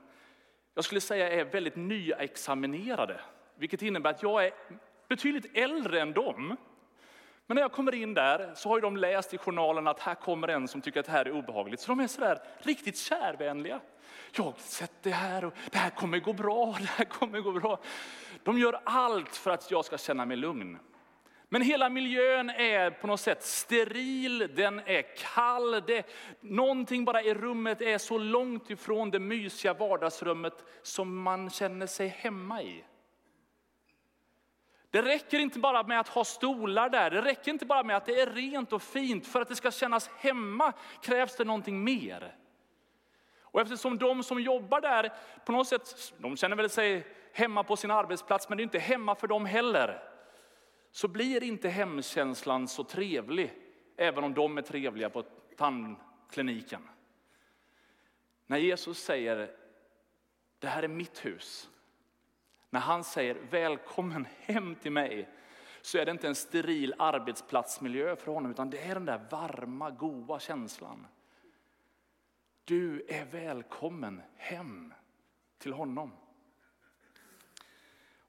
jag 0.75 0.85
skulle 0.85 1.01
säga 1.01 1.33
är 1.33 1.45
väldigt 1.45 1.77
nyexaminerade. 1.77 3.21
Vilket 3.57 3.83
innebär 3.83 4.11
att 4.11 4.23
jag 4.23 4.45
är 4.45 4.53
betydligt 5.09 5.57
äldre 5.57 6.01
än 6.01 6.13
dem. 6.13 6.57
Men 7.47 7.55
när 7.55 7.63
jag 7.63 7.73
kommer 7.73 7.95
in 7.95 8.15
där 8.15 8.53
så 8.55 8.69
har 8.69 8.81
de 8.81 8.97
läst 8.97 9.35
i 9.35 9.39
journalen 9.39 9.87
att 9.87 10.01
här 10.01 10.15
kommer 10.15 10.49
en 10.49 10.69
som 10.69 10.81
tycker 10.81 11.01
att 11.01 11.07
det 11.07 11.13
här 11.13 11.25
är 11.25 11.33
obehagligt. 11.33 11.81
Så 11.81 11.89
de 11.93 12.01
är 12.01 12.07
sådär 12.07 12.43
riktigt 12.59 12.99
kärvänliga. 12.99 13.81
Jag 14.37 14.45
har 14.45 14.55
sett 14.57 15.03
det 15.03 15.11
här 15.11 15.45
och 15.45 15.55
det 15.71 15.79
här 15.79 15.91
kommer 15.91 16.19
gå 16.19 16.33
bra, 16.33 16.77
det 16.81 16.87
här 16.87 17.05
kommer 17.05 17.41
gå 17.41 17.53
bra. 17.53 17.81
De 18.43 18.59
gör 18.59 18.81
allt 18.85 19.37
för 19.37 19.51
att 19.51 19.71
jag 19.71 19.85
ska 19.85 19.99
känna 19.99 20.25
mig 20.25 20.37
lugn. 20.37 20.79
Men 21.49 21.63
hela 21.63 21.89
miljön 21.89 22.51
är 22.51 22.91
på 22.91 23.07
något 23.07 23.21
sätt 23.21 23.43
steril, 23.43 24.51
den 24.55 24.79
är 24.79 25.17
kall. 25.17 25.83
Det, 25.87 26.07
någonting 26.41 27.05
bara 27.05 27.23
i 27.23 27.35
rummet 27.35 27.83
är 27.83 27.99
så 27.99 28.19
långt 28.19 28.71
ifrån 28.71 29.11
det 29.11 29.19
mysiga 29.19 29.75
vardagsrummet 29.75 30.65
som 30.83 31.23
man 31.23 31.51
känner 31.51 31.87
sig 31.87 32.09
hemma 32.09 32.63
i. 32.63 32.85
Det 34.95 35.03
räcker 35.03 35.39
inte 35.39 35.59
bara 35.59 35.83
med 35.83 36.01
att 36.01 36.09
ha 36.09 36.25
stolar 36.25 36.89
där, 36.89 37.11
det 37.11 37.23
räcker 37.23 37.51
inte 37.51 37.67
bara 37.67 37.83
med 37.83 37.97
att 37.97 38.07
det 38.07 38.21
är 38.21 38.27
rent 38.27 38.73
och 38.73 38.83
fint. 38.83 39.27
För 39.27 39.41
att 39.41 39.49
det 39.49 39.57
ska 39.57 39.71
kännas 39.71 40.09
hemma 40.09 40.73
krävs 41.03 41.37
det 41.37 41.45
någonting 41.45 41.85
mer. 41.85 42.37
Och 43.41 43.61
eftersom 43.61 43.99
de 43.99 44.23
som 44.23 44.41
jobbar 44.41 44.81
där 44.81 45.13
på 45.47 45.53
något 45.53 45.69
sätt, 45.69 46.13
de 46.19 46.37
känner 46.37 46.57
väl 46.57 46.71
sig 46.71 47.07
hemma 47.33 47.65
på 47.65 47.77
sin 47.77 47.91
arbetsplats, 47.91 48.49
men 48.49 48.59
det 48.59 48.61
är 48.61 48.65
inte 48.65 48.79
hemma 48.79 49.15
för 49.15 49.27
dem 49.27 49.47
heller. 49.47 50.03
Så 50.91 51.09
blir 51.09 51.43
inte 51.43 51.69
hemkänslan 51.69 52.69
så 52.69 52.85
trevlig, 52.85 53.53
även 53.97 54.25
om 54.25 54.35
de 54.35 54.59
är 54.59 54.63
trevliga 54.63 55.11
på 55.11 55.23
tandkliniken. 55.57 56.89
När 58.47 58.59
Jesus 58.59 58.99
säger, 58.99 59.51
det 60.59 60.67
här 60.67 60.83
är 60.83 60.89
mitt 60.89 61.25
hus. 61.25 61.69
När 62.75 62.81
han 62.81 63.05
säger 63.05 63.35
välkommen 63.35 64.27
hem 64.41 64.75
till 64.75 64.93
mig, 64.93 65.29
så 65.83 65.99
är 65.99 66.05
det 66.05 66.11
inte 66.11 66.29
en 66.29 66.35
steril 66.35 66.95
arbetsplatsmiljö 66.99 68.17
för 68.17 68.33
honom, 68.33 68.51
utan 68.51 68.71
det 68.71 68.79
är 68.79 68.95
den 68.95 69.05
där 69.05 69.27
varma, 69.31 69.91
goa 69.91 70.41
känslan. 70.41 71.07
Du 72.65 73.07
är 73.09 73.25
välkommen 73.25 74.23
hem 74.37 74.95
till 75.59 75.73
honom. 75.73 76.13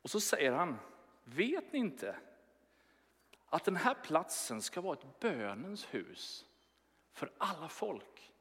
Och 0.01 0.09
så 0.09 0.19
säger 0.19 0.51
han, 0.51 0.79
vet 1.23 1.73
ni 1.73 1.79
inte 1.79 2.15
att 3.45 3.63
den 3.63 3.75
här 3.75 3.95
platsen 4.03 4.61
ska 4.61 4.81
vara 4.81 4.97
ett 4.97 5.19
bönens 5.19 5.85
hus 5.85 6.45
för 7.13 7.31
alla 7.37 7.69
folk? 7.69 8.33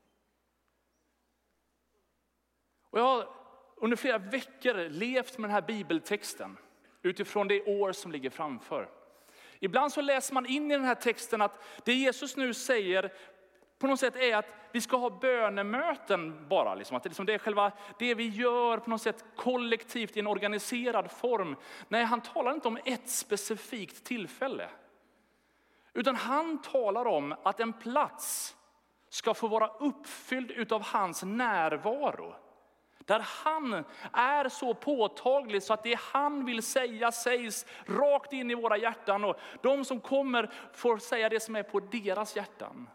Och 2.90 2.99
jag 2.99 3.43
under 3.85 3.97
flera 3.97 4.19
veckor 4.19 4.88
levt 4.88 5.38
med 5.38 5.50
den 5.50 5.55
här 5.55 5.62
bibeltexten 5.62 6.57
utifrån 7.03 7.49
det 7.49 7.62
år 7.62 7.93
som 7.93 8.12
ligger 8.12 8.31
framför. 8.31 8.88
Ibland 9.59 9.93
så 9.93 10.00
läser 10.00 10.35
man 10.35 10.47
in 10.47 10.71
i 10.71 10.75
den 10.75 10.85
här 10.85 10.95
texten 10.95 11.43
att 11.43 11.64
det 11.85 11.95
Jesus 11.95 12.37
nu 12.37 12.55
säger 12.55 13.12
på 13.79 13.87
något 13.87 14.00
sätt 14.00 14.17
är 14.17 14.37
att 14.37 14.47
vi 14.73 14.81
ska 14.81 14.97
ha 14.97 15.11
bönemöten 15.11 16.49
bara. 16.49 16.75
Liksom. 16.75 16.97
Att 16.97 17.03
det, 17.03 17.09
liksom 17.09 17.26
det 17.26 17.35
är 17.35 17.38
själva 17.38 17.73
det 17.99 18.14
vi 18.14 18.29
gör 18.29 18.79
på 18.79 18.91
något 18.91 19.03
sätt 19.03 19.25
kollektivt 19.37 20.17
i 20.17 20.21
en 20.21 20.26
organiserad 20.26 21.11
form. 21.11 21.57
Nej, 21.88 22.05
han 22.05 22.21
talar 22.21 22.53
inte 22.53 22.69
om 22.69 22.79
ett 22.85 23.09
specifikt 23.09 24.05
tillfälle. 24.05 24.69
Utan 25.93 26.17
han 26.17 26.62
talar 26.62 27.07
om 27.07 27.35
att 27.43 27.61
en 27.61 27.73
plats 27.73 28.57
ska 29.09 29.35
få 29.35 29.49
vara 29.49 29.69
uppfylld 29.69 30.73
av 30.73 30.83
hans 30.83 31.23
närvaro. 31.23 32.35
Där 32.98 33.26
han 33.44 33.84
är 34.12 34.48
så 34.48 34.74
påtaglig 34.74 35.62
så 35.62 35.72
att 35.72 35.82
det 35.82 35.98
han 35.98 36.44
vill 36.44 36.62
säga 36.62 37.12
sägs 37.12 37.66
rakt 37.86 38.32
in 38.32 38.50
i 38.50 38.54
våra 38.54 38.76
hjärtan. 38.76 39.24
Och 39.24 39.36
de 39.62 39.84
som 39.84 40.00
kommer 40.00 40.50
får 40.72 40.98
säga 40.98 41.28
det 41.28 41.40
som 41.40 41.56
är 41.56 41.62
på 41.62 41.80
deras 41.80 42.36
hjärtan. 42.36 42.88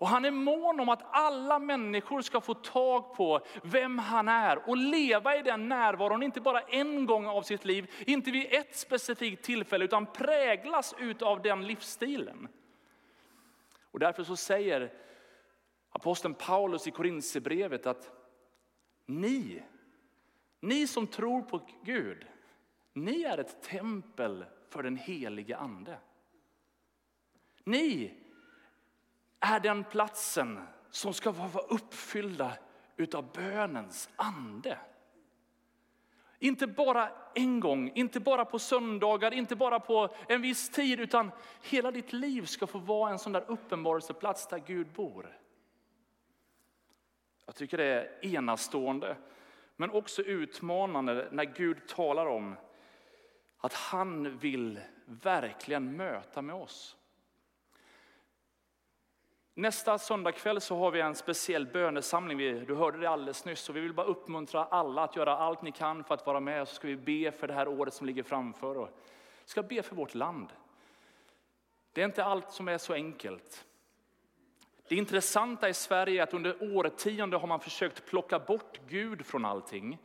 Och 0.00 0.08
han 0.08 0.24
är 0.24 0.30
mån 0.30 0.80
om 0.80 0.88
att 0.88 1.02
alla 1.10 1.58
människor 1.58 2.22
ska 2.22 2.40
få 2.40 2.54
tag 2.54 3.14
på 3.14 3.40
vem 3.62 3.98
han 3.98 4.28
är 4.28 4.68
och 4.68 4.76
leva 4.76 5.36
i 5.36 5.42
den 5.42 5.68
närvaron, 5.68 6.22
inte 6.22 6.40
bara 6.40 6.60
en 6.60 7.06
gång 7.06 7.26
av 7.26 7.42
sitt 7.42 7.64
liv, 7.64 7.90
inte 8.06 8.30
vid 8.30 8.46
ett 8.50 8.76
specifikt 8.76 9.44
tillfälle, 9.44 9.84
utan 9.84 10.06
präglas 10.06 10.94
av 11.20 11.42
den 11.42 11.66
livsstilen. 11.66 12.48
Och 13.90 13.98
därför 13.98 14.24
så 14.24 14.36
säger 14.36 14.92
aposteln 15.90 16.34
Paulus 16.34 16.86
i 16.86 16.90
Korinthierbrevet 16.90 17.86
att 17.86 18.19
ni, 19.10 19.62
ni 20.60 20.86
som 20.86 21.06
tror 21.06 21.42
på 21.42 21.60
Gud, 21.84 22.26
ni 22.92 23.22
är 23.22 23.38
ett 23.38 23.62
tempel 23.62 24.44
för 24.68 24.82
den 24.82 24.96
helige 24.96 25.56
ande. 25.56 25.98
Ni 27.64 28.14
är 29.40 29.60
den 29.60 29.84
platsen 29.84 30.66
som 30.90 31.14
ska 31.14 31.30
vara 31.30 31.64
uppfyllda 31.64 32.52
utav 32.96 33.32
bönens 33.32 34.10
ande. 34.16 34.78
Inte 36.38 36.66
bara 36.66 37.12
en 37.34 37.60
gång, 37.60 37.92
inte 37.94 38.20
bara 38.20 38.44
på 38.44 38.58
söndagar, 38.58 39.34
inte 39.34 39.56
bara 39.56 39.80
på 39.80 40.14
en 40.28 40.42
viss 40.42 40.68
tid, 40.68 41.00
utan 41.00 41.30
hela 41.62 41.90
ditt 41.90 42.12
liv 42.12 42.44
ska 42.44 42.66
få 42.66 42.78
vara 42.78 43.10
en 43.10 43.18
sån 43.18 43.32
där 43.32 43.44
uppenbarelseplats 43.48 44.46
där 44.46 44.58
Gud 44.58 44.86
bor. 44.92 45.38
Jag 47.46 47.54
tycker 47.54 47.76
det 47.76 47.84
är 47.84 48.26
enastående, 48.26 49.16
men 49.76 49.90
också 49.90 50.22
utmanande 50.22 51.28
när 51.30 51.44
Gud 51.44 51.88
talar 51.88 52.26
om 52.26 52.56
att 53.58 53.72
han 53.72 54.38
vill 54.38 54.80
verkligen 55.04 55.96
möta 55.96 56.42
med 56.42 56.54
oss. 56.54 56.96
Nästa 59.54 59.98
söndagkväll 59.98 60.60
så 60.60 60.76
har 60.76 60.90
vi 60.90 61.00
en 61.00 61.14
speciell 61.14 61.66
bönesamling. 61.66 62.38
Du 62.38 62.74
hörde 62.74 62.98
det 62.98 63.10
alldeles 63.10 63.44
nyss. 63.44 63.60
Så 63.60 63.72
vi 63.72 63.80
vill 63.80 63.94
bara 63.94 64.06
uppmuntra 64.06 64.64
alla 64.64 65.04
att 65.04 65.16
göra 65.16 65.36
allt 65.36 65.62
ni 65.62 65.72
kan 65.72 66.04
för 66.04 66.14
att 66.14 66.26
vara 66.26 66.40
med. 66.40 66.68
Så 66.68 66.74
ska 66.74 66.88
vi 66.88 66.96
be 66.96 67.32
för 67.32 67.46
det 67.46 67.54
här 67.54 67.68
året 67.68 67.94
som 67.94 68.06
ligger 68.06 68.22
framför 68.22 68.78
oss. 68.78 68.90
Vi 69.44 69.50
ska 69.50 69.62
be 69.62 69.82
för 69.82 69.96
vårt 69.96 70.14
land. 70.14 70.52
Det 71.92 72.00
är 72.00 72.04
inte 72.04 72.24
allt 72.24 72.52
som 72.52 72.68
är 72.68 72.78
så 72.78 72.92
enkelt. 72.92 73.66
Det 74.90 74.96
intressanta 74.96 75.68
i 75.68 75.74
Sverige 75.74 76.20
är 76.20 76.22
att 76.22 76.34
under 76.34 76.76
årtionden 76.76 77.40
har 77.40 77.46
man 77.46 77.60
försökt 77.60 78.06
plocka 78.06 78.38
bort 78.38 78.80
Gud 78.88 79.26
från 79.26 79.44
allting. 79.44 79.98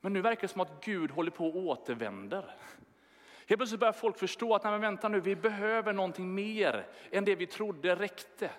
Men 0.00 0.12
nu 0.12 0.20
verkar 0.20 0.40
det 0.40 0.48
som 0.48 0.60
att 0.60 0.84
Gud 0.84 1.10
håller 1.10 1.30
på 1.30 1.48
att 1.48 1.54
återvänder. 1.54 2.56
Helt 3.46 3.58
plötsligt 3.58 3.80
börjar 3.80 3.92
folk 3.92 4.18
förstå 4.18 4.54
att 4.54 4.64
nej, 4.64 4.72
men 4.72 4.80
vänta 4.80 5.08
nu, 5.08 5.20
vi 5.20 5.36
behöver 5.36 5.92
någonting 5.92 6.34
mer 6.34 6.86
än 7.10 7.24
det 7.24 7.34
vi 7.34 7.46
trodde 7.46 7.94
räckte. 7.94 8.50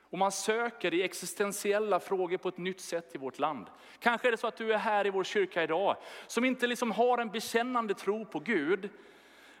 Och 0.00 0.18
man 0.18 0.32
söker 0.32 0.94
i 0.94 1.02
existentiella 1.02 2.00
frågor 2.00 2.36
på 2.36 2.48
ett 2.48 2.58
nytt 2.58 2.80
sätt 2.80 3.14
i 3.14 3.18
vårt 3.18 3.38
land. 3.38 3.66
Kanske 3.98 4.28
är 4.28 4.32
det 4.32 4.36
så 4.36 4.46
att 4.46 4.56
du 4.56 4.72
är 4.72 4.78
här 4.78 5.06
i 5.06 5.10
vår 5.10 5.24
kyrka 5.24 5.62
idag 5.62 5.96
som 6.26 6.44
inte 6.44 6.66
liksom 6.66 6.90
har 6.90 7.18
en 7.18 7.30
bekännande 7.30 7.94
tro 7.94 8.24
på 8.24 8.38
Gud. 8.38 8.90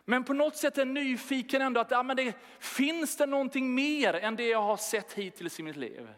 Men 0.04 0.24
på 0.24 0.32
något 0.32 0.56
sätt 0.56 0.78
är 0.78 0.84
nyfiken 0.84 1.62
ändå 1.62 1.80
att 1.80 1.90
ja, 1.90 2.02
men 2.02 2.16
det, 2.16 2.34
finns 2.58 3.16
det 3.16 3.26
någonting 3.26 3.74
mer 3.74 4.14
än 4.14 4.36
det 4.36 4.48
jag 4.48 4.62
har 4.62 4.76
sett 4.76 5.12
hittills 5.12 5.60
i 5.60 5.62
mitt 5.62 5.76
liv? 5.76 6.08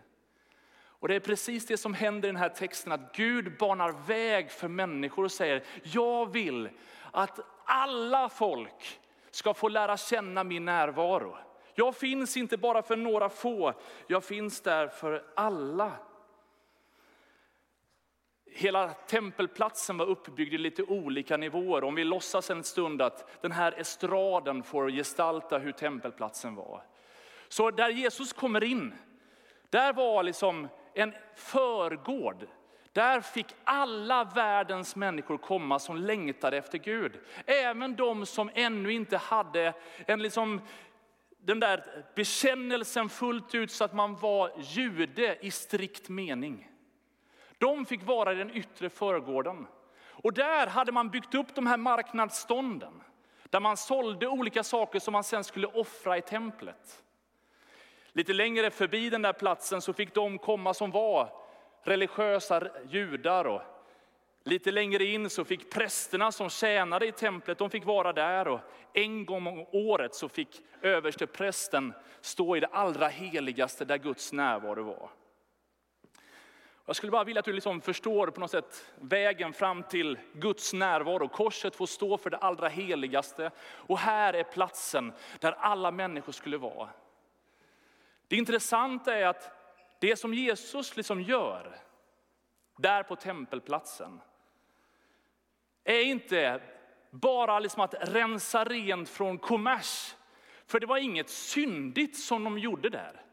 Och 0.99 1.09
det 1.09 1.15
är 1.15 1.21
precis 1.21 1.67
det 1.67 1.77
som 1.77 1.95
händer 1.95 2.29
i 2.29 2.33
den 2.33 2.41
här 2.41 2.49
texten, 2.49 2.93
att 2.93 3.17
Gud 3.17 3.59
banar 3.59 4.07
väg 4.07 4.51
för 4.51 4.69
människor 4.69 5.25
och 5.25 5.33
säger, 5.33 5.65
jag 5.83 6.33
vill 6.33 6.69
att 7.11 7.41
alla 7.65 8.29
folk 8.29 9.01
ska 9.31 9.55
få 9.55 9.69
lära 9.69 9.97
känna 9.97 10.45
min 10.45 10.65
närvaro. 10.65 11.37
Jag 11.75 11.97
finns 11.97 12.37
inte 12.37 12.57
bara 12.57 12.83
för 12.83 12.97
några 12.97 13.29
få, 13.29 13.75
jag 14.07 14.25
finns 14.25 14.61
där 14.61 14.89
för 14.89 15.25
alla. 15.37 15.93
Hela 18.59 18.89
tempelplatsen 18.89 19.99
var 19.99 20.07
uppbyggd 20.07 20.55
i 20.55 20.59
lite 20.59 20.83
olika 20.83 21.37
nivåer. 21.37 21.85
Om 21.85 21.95
vi 21.95 22.05
låtsas 22.05 22.51
en 22.51 22.65
stund 22.65 23.03
att 23.03 23.43
den 23.43 23.53
här 23.53 23.75
estraden 23.81 24.63
får 24.63 24.91
gestalta 24.91 25.59
hur 25.59 25.73
tempelplatsen 25.73 26.55
var. 26.55 26.83
Så 27.49 27.71
där 27.71 27.89
Jesus 27.89 28.33
kommer 28.33 28.65
in, 28.65 28.95
där 29.71 29.93
var 29.93 30.23
liksom 30.23 30.69
en 30.95 31.15
förgård. 31.35 32.47
Där 32.93 33.21
fick 33.21 33.47
alla 33.65 34.25
världens 34.25 34.97
människor 34.97 35.39
komma 35.39 35.79
som 35.79 35.97
längtade 35.97 36.57
efter 36.57 36.79
Gud. 36.79 37.13
Även 37.47 37.97
de 37.97 38.27
som 38.27 38.51
ännu 38.55 38.93
inte 38.93 39.17
hade 39.17 39.75
en 40.07 40.23
liksom 40.23 40.61
den 41.39 41.61
där 41.61 42.05
bekännelsen 42.15 43.09
fullt 43.09 43.55
ut 43.55 43.71
så 43.71 43.85
att 43.85 43.95
man 43.95 44.17
var 44.17 44.53
jude 44.61 45.39
i 45.41 45.51
strikt 45.51 46.09
mening. 46.09 46.71
De 47.59 47.87
fick 47.87 48.03
vara 48.03 48.33
i 48.33 48.37
den 48.37 48.57
yttre 48.57 48.91
förgården. 48.91 49.67
Och 50.11 50.33
där 50.33 50.67
hade 50.67 50.93
man 50.93 51.11
byggt 51.11 51.35
upp 51.35 51.55
de 51.55 51.67
här 51.67 51.77
marknadsstånden. 51.77 53.03
Där 53.51 53.61
man 53.61 53.77
sålde 53.77 54.27
olika 54.29 54.65
saker 54.65 54.99
som 54.99 55.13
man 55.13 55.25
sen 55.25 55.45
skulle 55.45 55.67
offra 55.67 56.19
i 56.19 56.23
templet. 56.23 57.03
Lite 58.13 58.33
längre 58.33 58.71
förbi 58.71 59.11
den 59.11 59.23
där 59.23 59.33
platsen 59.33 59.83
så 59.83 59.93
fick 59.93 60.15
de 60.15 60.39
komma 60.39 60.75
som 60.75 60.91
var 60.91 61.33
religiösa 61.83 62.63
judar 62.89 63.45
och 63.45 63.63
Lite 64.47 64.71
längre 64.71 65.05
in 65.05 65.31
så 65.31 65.45
fick 65.45 65.71
prästerna 65.71 66.33
som 66.33 66.51
tjänade 66.51 67.07
i 67.07 67.13
templet, 67.13 67.59
de 67.59 67.71
fick 67.71 67.85
vara 67.85 68.13
där 68.13 68.49
och 68.49 68.61
en 68.93 69.27
gång 69.27 69.47
om 69.47 69.67
året 69.73 70.15
så 70.15 70.29
fick 70.29 70.63
överste 70.83 71.27
prästen 71.27 71.93
stå 72.21 72.57
i 72.57 72.61
det 72.61 72.67
allra 72.67 73.09
heligaste 73.09 73.85
där 73.85 73.99
Guds 73.99 74.33
närvaro 74.33 74.83
var. 74.83 75.11
Jag 76.87 76.97
skulle 76.97 77.13
bara 77.13 77.25
vilja 77.25 77.39
att 77.39 77.45
du 77.45 77.53
liksom 77.53 77.81
förstår 77.81 78.27
på 78.27 78.41
något 78.41 78.51
sätt 78.51 78.93
vägen 79.01 79.53
fram 79.53 79.83
till 79.83 80.19
Guds 80.33 80.73
närvaro. 80.73 81.29
Korset 81.29 81.77
får 81.77 81.87
stå 81.87 82.19
för 82.19 82.31
det 82.31 82.37
allra 82.37 82.69
heligaste 82.69 83.51
och 83.61 83.99
här 83.99 84.35
är 84.35 84.45
platsen 84.45 85.13
där 85.41 85.53
alla 85.53 85.91
människor 85.91 86.33
skulle 86.33 86.59
vara. 86.59 86.89
Det 88.29 88.37
intressanta 88.37 89.15
är 89.15 89.27
att 89.27 89.51
det 90.01 90.17
som 90.17 90.35
Jesus 90.35 90.97
liksom 90.97 91.23
gör 91.23 91.81
där 92.77 93.03
på 93.03 93.17
tempelplatsen, 93.17 94.21
är 95.85 96.01
inte 96.03 96.61
bara 97.11 97.59
liksom 97.59 97.83
att 97.83 97.95
rensa 98.01 98.65
rent 98.65 99.09
från 99.09 99.39
kommers. 99.39 100.15
För 100.67 100.81
det 100.81 100.87
var 100.87 100.97
inget 100.97 101.31
syndigt 101.31 102.19
som 102.19 102.45
de 102.45 102.59
gjorde 102.59 102.91
där. 102.91 103.26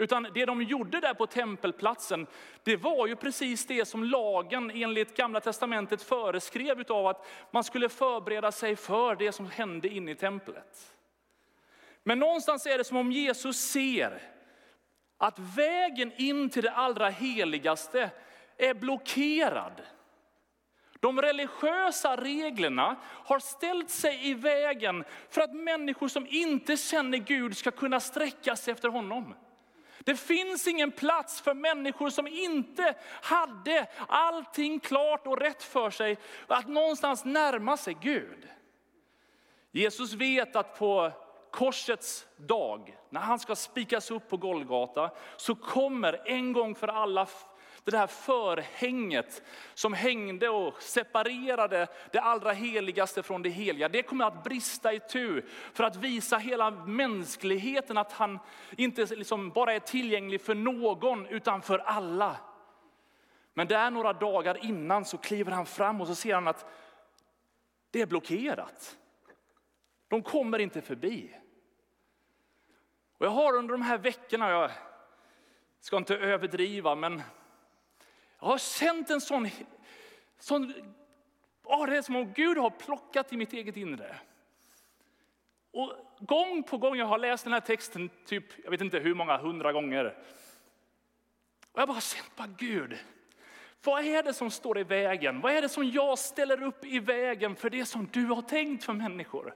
Utan 0.00 0.28
det 0.34 0.46
de 0.46 0.62
gjorde 0.62 1.00
där 1.00 1.14
på 1.14 1.26
tempelplatsen, 1.26 2.26
det 2.62 2.76
var 2.76 3.06
ju 3.06 3.16
precis 3.16 3.66
det 3.66 3.84
som 3.84 4.04
lagen 4.04 4.70
enligt 4.74 5.16
gamla 5.16 5.40
testamentet 5.40 6.02
föreskrev 6.02 6.84
av 6.88 7.06
att 7.06 7.26
man 7.50 7.64
skulle 7.64 7.88
förbereda 7.88 8.52
sig 8.52 8.76
för 8.76 9.16
det 9.16 9.32
som 9.32 9.46
hände 9.46 9.88
inne 9.88 10.10
i 10.10 10.14
templet. 10.14 10.94
Men 12.02 12.18
någonstans 12.18 12.66
är 12.66 12.78
det 12.78 12.84
som 12.84 12.96
om 12.96 13.12
Jesus 13.12 13.56
ser 13.56 14.22
att 15.18 15.38
vägen 15.38 16.12
in 16.16 16.50
till 16.50 16.62
det 16.62 16.72
allra 16.72 17.08
heligaste 17.08 18.10
är 18.56 18.74
blockerad. 18.74 19.82
De 21.00 21.22
religiösa 21.22 22.16
reglerna 22.16 22.96
har 23.04 23.38
ställt 23.38 23.90
sig 23.90 24.30
i 24.30 24.34
vägen 24.34 25.04
för 25.30 25.40
att 25.40 25.54
människor 25.54 26.08
som 26.08 26.26
inte 26.26 26.76
känner 26.76 27.18
Gud 27.18 27.56
ska 27.56 27.70
kunna 27.70 28.00
sträcka 28.00 28.56
sig 28.56 28.72
efter 28.72 28.88
honom. 28.88 29.34
Det 30.08 30.16
finns 30.16 30.66
ingen 30.66 30.90
plats 30.92 31.40
för 31.40 31.54
människor 31.54 32.10
som 32.10 32.26
inte 32.26 32.94
hade 33.22 33.86
allting 34.08 34.80
klart 34.80 35.26
och 35.26 35.40
rätt 35.40 35.62
för 35.62 35.90
sig 35.90 36.18
att 36.46 36.68
någonstans 36.68 37.24
närma 37.24 37.76
sig 37.76 37.96
Gud. 38.00 38.48
Jesus 39.70 40.12
vet 40.12 40.56
att 40.56 40.78
på 40.78 41.12
korsets 41.50 42.26
dag, 42.36 42.98
när 43.10 43.20
han 43.20 43.38
ska 43.38 43.56
spikas 43.56 44.10
upp 44.10 44.28
på 44.28 44.36
Golgata, 44.36 45.10
så 45.36 45.54
kommer 45.54 46.22
en 46.24 46.52
gång 46.52 46.74
för 46.74 46.88
alla 46.88 47.26
det 47.90 47.98
här 47.98 48.06
förhänget 48.06 49.42
som 49.74 49.92
hängde 49.92 50.48
och 50.48 50.82
separerade 50.82 51.86
det 52.12 52.18
allra 52.18 52.52
heligaste 52.52 53.22
från 53.22 53.42
det 53.42 53.48
heliga. 53.48 53.88
Det 53.88 54.02
kommer 54.02 54.24
att 54.24 54.44
brista 54.44 54.92
i 54.92 55.00
tu 55.00 55.42
för 55.72 55.84
att 55.84 55.96
visa 55.96 56.38
hela 56.38 56.70
mänskligheten 56.70 57.98
att 57.98 58.12
han 58.12 58.38
inte 58.76 59.06
liksom 59.06 59.50
bara 59.50 59.72
är 59.72 59.80
tillgänglig 59.80 60.40
för 60.40 60.54
någon 60.54 61.26
utan 61.26 61.62
för 61.62 61.78
alla. 61.78 62.36
Men 63.54 63.66
där 63.66 63.90
några 63.90 64.12
dagar 64.12 64.64
innan 64.64 65.04
så 65.04 65.18
kliver 65.18 65.52
han 65.52 65.66
fram 65.66 66.00
och 66.00 66.06
så 66.06 66.14
ser 66.14 66.34
han 66.34 66.48
att 66.48 66.66
det 67.90 68.00
är 68.00 68.06
blockerat. 68.06 68.98
De 70.08 70.22
kommer 70.22 70.58
inte 70.58 70.82
förbi. 70.82 71.36
Och 73.18 73.26
jag 73.26 73.30
har 73.30 73.56
under 73.56 73.72
de 73.72 73.82
här 73.82 73.98
veckorna, 73.98 74.50
jag 74.50 74.70
ska 75.80 75.96
inte 75.96 76.16
överdriva, 76.16 76.94
men 76.94 77.22
jag 78.40 78.46
har 78.48 78.58
känt 78.58 79.10
en 79.10 79.20
sån, 79.20 79.48
sån 80.38 80.74
oh, 81.64 81.86
det 81.86 81.96
är 81.96 82.02
som 82.02 82.16
om 82.16 82.32
Gud 82.32 82.58
har 82.58 82.70
plockat 82.70 83.32
i 83.32 83.36
mitt 83.36 83.52
eget 83.52 83.76
inre. 83.76 84.16
Och 85.70 85.92
gång 86.18 86.62
på 86.62 86.78
gång 86.78 86.96
jag 86.96 87.06
har 87.06 87.18
läst 87.18 87.44
den 87.44 87.52
här 87.52 87.60
texten, 87.60 88.10
typ, 88.26 88.44
jag 88.64 88.70
vet 88.70 88.80
inte 88.80 88.98
hur 88.98 89.14
många 89.14 89.36
hundra 89.36 89.72
gånger. 89.72 90.04
Och 91.72 91.80
jag 91.80 91.82
har 91.82 91.86
bara 91.86 92.00
känt, 92.00 92.36
bara 92.36 92.48
Gud, 92.58 92.98
vad 93.84 94.04
är 94.04 94.22
det 94.22 94.34
som 94.34 94.50
står 94.50 94.78
i 94.78 94.84
vägen? 94.84 95.40
Vad 95.40 95.52
är 95.52 95.62
det 95.62 95.68
som 95.68 95.90
jag 95.90 96.18
ställer 96.18 96.62
upp 96.62 96.84
i 96.84 96.98
vägen 96.98 97.56
för 97.56 97.70
det 97.70 97.84
som 97.84 98.08
du 98.12 98.24
har 98.26 98.42
tänkt 98.42 98.84
för 98.84 98.92
människor? 98.92 99.54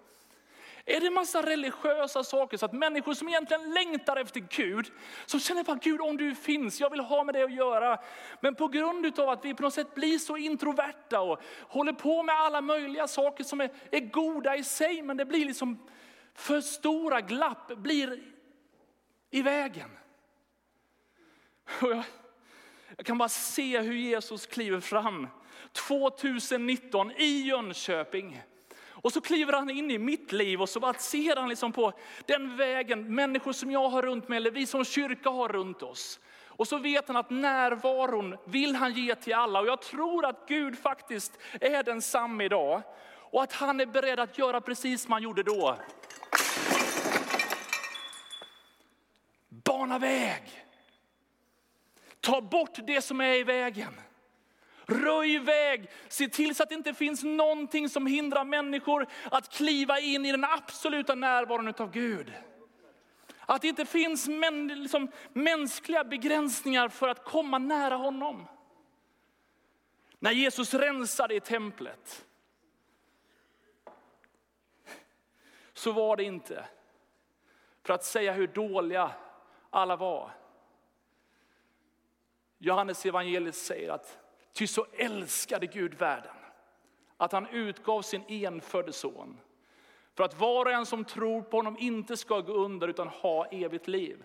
Är 0.84 1.00
det 1.00 1.06
en 1.06 1.14
massa 1.14 1.42
religiösa 1.42 2.24
saker 2.24 2.56
så 2.56 2.66
att 2.66 2.72
människor 2.72 3.14
som 3.14 3.28
egentligen 3.28 3.74
längtar 3.74 4.16
efter 4.16 4.40
Gud, 4.40 4.92
som 5.26 5.40
känner 5.40 5.64
bara 5.64 5.76
Gud 5.82 6.00
om 6.00 6.16
du 6.16 6.34
finns, 6.34 6.80
jag 6.80 6.90
vill 6.90 7.00
ha 7.00 7.24
med 7.24 7.34
dig 7.34 7.42
att 7.42 7.54
göra. 7.54 7.98
Men 8.40 8.54
på 8.54 8.68
grund 8.68 9.18
av 9.18 9.28
att 9.28 9.44
vi 9.44 9.54
på 9.54 9.62
något 9.62 9.74
sätt 9.74 9.94
blir 9.94 10.18
så 10.18 10.36
introverta 10.36 11.20
och 11.20 11.40
håller 11.60 11.92
på 11.92 12.22
med 12.22 12.34
alla 12.34 12.60
möjliga 12.60 13.08
saker 13.08 13.44
som 13.44 13.60
är, 13.60 13.70
är 13.90 14.00
goda 14.00 14.56
i 14.56 14.64
sig, 14.64 15.02
men 15.02 15.16
det 15.16 15.24
blir 15.24 15.44
liksom 15.44 15.78
för 16.34 16.60
stora 16.60 17.20
glapp 17.20 17.76
blir 17.76 18.22
i 19.30 19.42
vägen. 19.42 19.90
Jag, 21.80 22.02
jag 22.96 23.06
kan 23.06 23.18
bara 23.18 23.28
se 23.28 23.80
hur 23.80 23.94
Jesus 23.94 24.46
kliver 24.46 24.80
fram 24.80 25.28
2019 25.72 27.10
i 27.10 27.42
Jönköping 27.42 28.42
och 29.02 29.12
så 29.12 29.21
kliver 29.21 29.52
han 29.52 29.71
in 29.71 29.90
i 29.90 29.99
mitt 29.99 30.32
liv 30.32 30.62
och 30.62 30.68
så 30.68 30.80
bara 30.80 30.94
ser 30.94 31.37
han 31.37 31.49
liksom 31.49 31.73
på 31.73 31.92
den 32.26 32.56
vägen, 32.56 33.14
människor 33.14 33.52
som 33.52 33.71
jag 33.71 33.88
har 33.88 34.02
runt 34.02 34.28
mig 34.28 34.37
eller 34.37 34.50
vi 34.50 34.66
som 34.66 34.85
kyrka 34.85 35.30
har 35.30 35.49
runt 35.49 35.82
oss. 35.82 36.21
Och 36.47 36.68
så 36.68 36.78
vet 36.78 37.09
han 37.09 37.16
att 37.16 37.30
närvaron 37.30 38.36
vill 38.45 38.76
han 38.76 38.93
ge 38.93 39.15
till 39.15 39.34
alla. 39.34 39.60
Och 39.60 39.67
jag 39.67 39.82
tror 39.82 40.26
att 40.26 40.49
Gud 40.49 40.78
faktiskt 40.78 41.38
är 41.60 41.82
densamme 41.82 42.45
idag. 42.45 42.82
Och 43.15 43.43
att 43.43 43.52
han 43.52 43.80
är 43.80 43.86
beredd 43.86 44.21
att 44.21 44.38
göra 44.38 44.60
precis 44.60 45.02
som 45.02 45.12
han 45.12 45.23
gjorde 45.23 45.43
då. 45.43 45.76
Bana 49.49 49.99
väg. 49.99 50.43
Ta 52.21 52.41
bort 52.41 52.78
det 52.86 53.02
som 53.02 53.21
är 53.21 53.34
i 53.34 53.43
vägen. 53.43 53.95
Röj 54.95 55.39
väg, 55.39 55.91
se 56.09 56.28
till 56.28 56.55
så 56.55 56.63
att 56.63 56.69
det 56.69 56.75
inte 56.75 56.95
finns 56.95 57.23
någonting 57.23 57.89
som 57.89 58.07
hindrar 58.07 58.45
människor 58.45 59.07
att 59.31 59.52
kliva 59.52 60.00
in 60.00 60.26
i 60.26 60.31
den 60.33 60.45
absoluta 60.45 61.15
närvaron 61.15 61.75
av 61.78 61.91
Gud. 61.91 62.33
Att 63.41 63.63
det 63.63 63.69
inte 63.69 63.87
finns 63.87 64.28
män, 64.28 64.69
liksom, 64.69 65.11
mänskliga 65.33 66.05
begränsningar 66.05 66.89
för 66.89 67.09
att 67.09 67.25
komma 67.25 67.59
nära 67.59 67.97
honom. 67.97 68.47
När 70.19 70.33
Jesus 70.33 70.75
rensade 70.75 71.35
i 71.35 71.41
templet 71.41 72.26
så 75.73 75.93
var 75.93 76.17
det 76.17 76.25
inte 76.25 76.65
för 77.83 77.95
att 77.95 78.05
säga 78.05 78.33
hur 78.33 78.47
dåliga 78.47 79.11
alla 79.71 79.97
var. 79.97 80.31
Johannes 82.59 83.07
evangeliet 83.07 83.55
säger 83.55 83.91
att 83.91 84.22
Ty 84.52 84.67
så 84.67 84.86
älskade 84.93 85.67
Gud 85.67 85.95
världen 85.95 86.34
att 87.17 87.32
han 87.32 87.49
utgav 87.49 88.02
sin 88.02 88.23
enfödde 88.28 88.93
son. 88.93 89.38
För 90.15 90.25
att 90.25 90.41
var 90.41 90.67
och 90.67 90.73
en 90.73 90.86
som 90.86 91.04
tror 91.04 91.43
på 91.43 91.56
honom 91.56 91.76
inte 91.78 92.17
ska 92.17 92.41
gå 92.41 92.52
under 92.52 92.88
utan 92.88 93.08
ha 93.08 93.47
evigt 93.47 93.88
liv. 93.88 94.23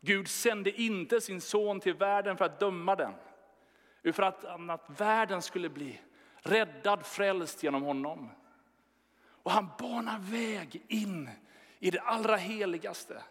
Gud 0.00 0.28
sände 0.28 0.70
inte 0.70 1.20
sin 1.20 1.40
son 1.40 1.80
till 1.80 1.94
världen 1.94 2.36
för 2.36 2.44
att 2.44 2.60
döma 2.60 2.96
den. 2.96 3.12
Utan 4.02 4.12
för 4.12 4.22
att, 4.22 4.44
att 4.70 5.00
världen 5.00 5.42
skulle 5.42 5.68
bli 5.68 6.00
räddad, 6.36 7.06
frälst 7.06 7.62
genom 7.62 7.82
honom. 7.82 8.30
Och 9.28 9.50
han 9.50 9.68
banar 9.78 10.18
väg 10.18 10.84
in 10.88 11.30
i 11.78 11.90
det 11.90 12.00
allra 12.00 12.36
heligaste. 12.36 13.22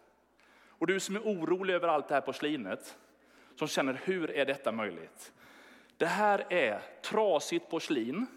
Och 0.69 0.87
du 0.87 0.99
som 0.99 1.15
är 1.15 1.21
orolig 1.21 1.73
över 1.73 1.87
allt 1.87 2.07
det 2.07 2.13
här 2.13 2.21
porslinet, 2.21 2.97
som 3.55 3.67
känner 3.67 4.01
hur 4.03 4.31
är 4.31 4.45
detta 4.45 4.71
möjligt? 4.71 5.33
Det 5.97 6.05
här 6.05 6.45
är 6.49 6.81
trasigt 7.01 7.69
porslin 7.69 8.27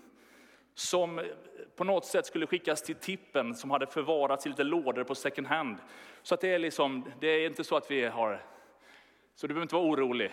som 0.74 1.20
på 1.76 1.84
något 1.84 2.04
sätt 2.04 2.26
skulle 2.26 2.46
skickas 2.46 2.82
till 2.82 2.94
tippen 2.94 3.54
som 3.54 3.70
hade 3.70 3.86
förvarats 3.86 4.46
i 4.46 4.48
lite 4.48 4.64
lådor 4.64 5.04
på 5.04 5.14
second 5.14 5.46
hand. 5.46 5.76
Så 6.22 6.34
att 6.34 6.40
det, 6.40 6.48
är 6.54 6.58
liksom, 6.58 7.12
det 7.20 7.26
är 7.26 7.46
inte 7.46 7.64
så 7.64 7.76
att 7.76 7.90
vi 7.90 8.04
har... 8.04 8.44
Så 9.34 9.46
du 9.46 9.54
behöver 9.54 9.62
inte 9.62 9.74
vara 9.74 9.86
orolig. 9.86 10.32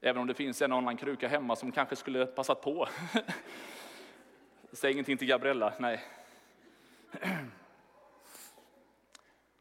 Även 0.00 0.20
om 0.20 0.26
det 0.26 0.34
finns 0.34 0.62
en 0.62 0.72
annan 0.72 0.96
kruka 0.96 1.28
hemma 1.28 1.56
som 1.56 1.72
kanske 1.72 1.96
skulle 1.96 2.26
passat 2.26 2.62
på. 2.62 2.88
Säg 4.72 4.92
ingenting 4.92 5.16
till 5.16 5.28
Gabriella, 5.28 5.72
nej. 5.78 6.04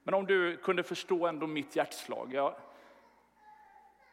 Men 0.04 0.14
om 0.14 0.26
du 0.26 0.58
kunde 0.58 0.84
förstå 0.84 1.28
ändå 1.28 1.48
mitt 1.48 1.76
hjärtslag. 1.76 2.34
Jag 2.34 2.56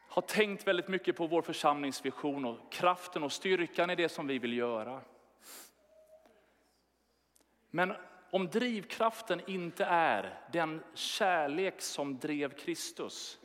har 0.07 0.21
tänkt 0.21 0.67
väldigt 0.67 0.87
mycket 0.87 1.15
på 1.15 1.27
vår 1.27 1.41
församlingsvision 1.41 2.45
och 2.45 2.71
kraften 2.71 3.23
och 3.23 3.31
styrkan 3.31 3.89
i 3.89 3.95
det 3.95 4.09
som 4.09 4.27
vi 4.27 4.39
vill 4.39 4.57
göra. 4.57 5.01
Men 7.69 7.93
om 8.31 8.47
drivkraften 8.47 9.41
inte 9.47 9.85
är 9.85 10.39
den 10.51 10.83
kärlek 10.93 11.81
som 11.81 12.19
drev 12.19 12.49
Kristus, 12.49 13.39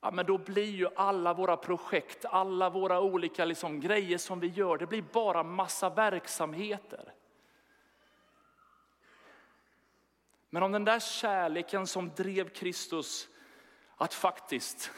ja, 0.00 0.10
men 0.10 0.26
då 0.26 0.38
blir 0.38 0.70
ju 0.70 0.88
alla 0.96 1.34
våra 1.34 1.56
projekt, 1.56 2.24
alla 2.24 2.70
våra 2.70 3.00
olika 3.00 3.44
liksom 3.44 3.80
grejer 3.80 4.18
som 4.18 4.40
vi 4.40 4.46
gör, 4.46 4.78
det 4.78 4.86
blir 4.86 5.04
bara 5.12 5.42
massa 5.42 5.90
verksamheter. 5.90 7.12
Men 10.54 10.62
om 10.62 10.72
den 10.72 10.84
där 10.84 11.00
kärleken 11.00 11.86
som 11.86 12.14
drev 12.14 12.48
Kristus 12.48 13.28
att 13.96 14.14
faktiskt 14.14 14.90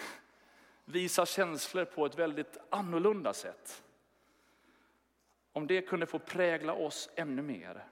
visa 0.85 1.27
känslor 1.27 1.85
på 1.85 2.07
ett 2.07 2.19
väldigt 2.19 2.57
annorlunda 2.71 3.33
sätt. 3.33 3.85
Om 5.53 5.67
det 5.67 5.83
kunde 5.83 6.07
få 6.07 6.19
prägla 6.19 6.73
oss 6.73 7.11
ännu 7.15 7.43
mer. 7.43 7.85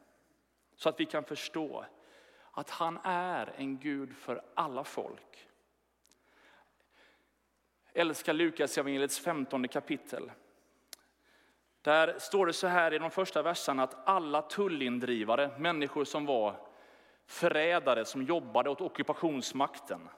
Så 0.77 0.89
att 0.89 1.01
vi 1.01 1.07
kan 1.07 1.25
förstå 1.25 1.85
att 2.51 2.71
han 2.71 2.99
är 3.05 3.53
en 3.57 3.79
Gud 3.79 4.17
för 4.17 4.43
alla 4.55 4.85
folk. 4.85 5.49
älskar 7.93 8.33
Lukas 8.33 8.79
evangeliets 8.79 9.19
15 9.19 9.69
kapitel. 9.69 10.33
Där 11.83 12.19
står 12.19 12.47
det 12.47 12.53
så 12.53 12.67
här 12.67 12.95
i 12.95 12.99
de 12.99 13.11
första 13.11 13.43
verserna 13.43 13.83
att 13.83 14.09
alla 14.09 14.43
tullindrivare, 14.43 15.59
människor 15.59 16.05
som 16.05 16.27
var 16.27 16.72
förrädare 17.33 18.05
som 18.05 18.23
jobbade 18.23 18.71
åt 18.71 18.81
ockupationsmakten. 18.81 20.09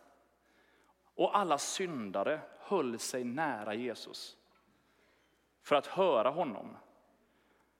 Och 1.14 1.36
alla 1.36 1.58
syndare 1.58 2.40
höll 2.58 2.98
sig 2.98 3.24
nära 3.24 3.74
Jesus 3.74 4.36
för 5.62 5.76
att 5.76 5.86
höra 5.86 6.30
honom. 6.30 6.76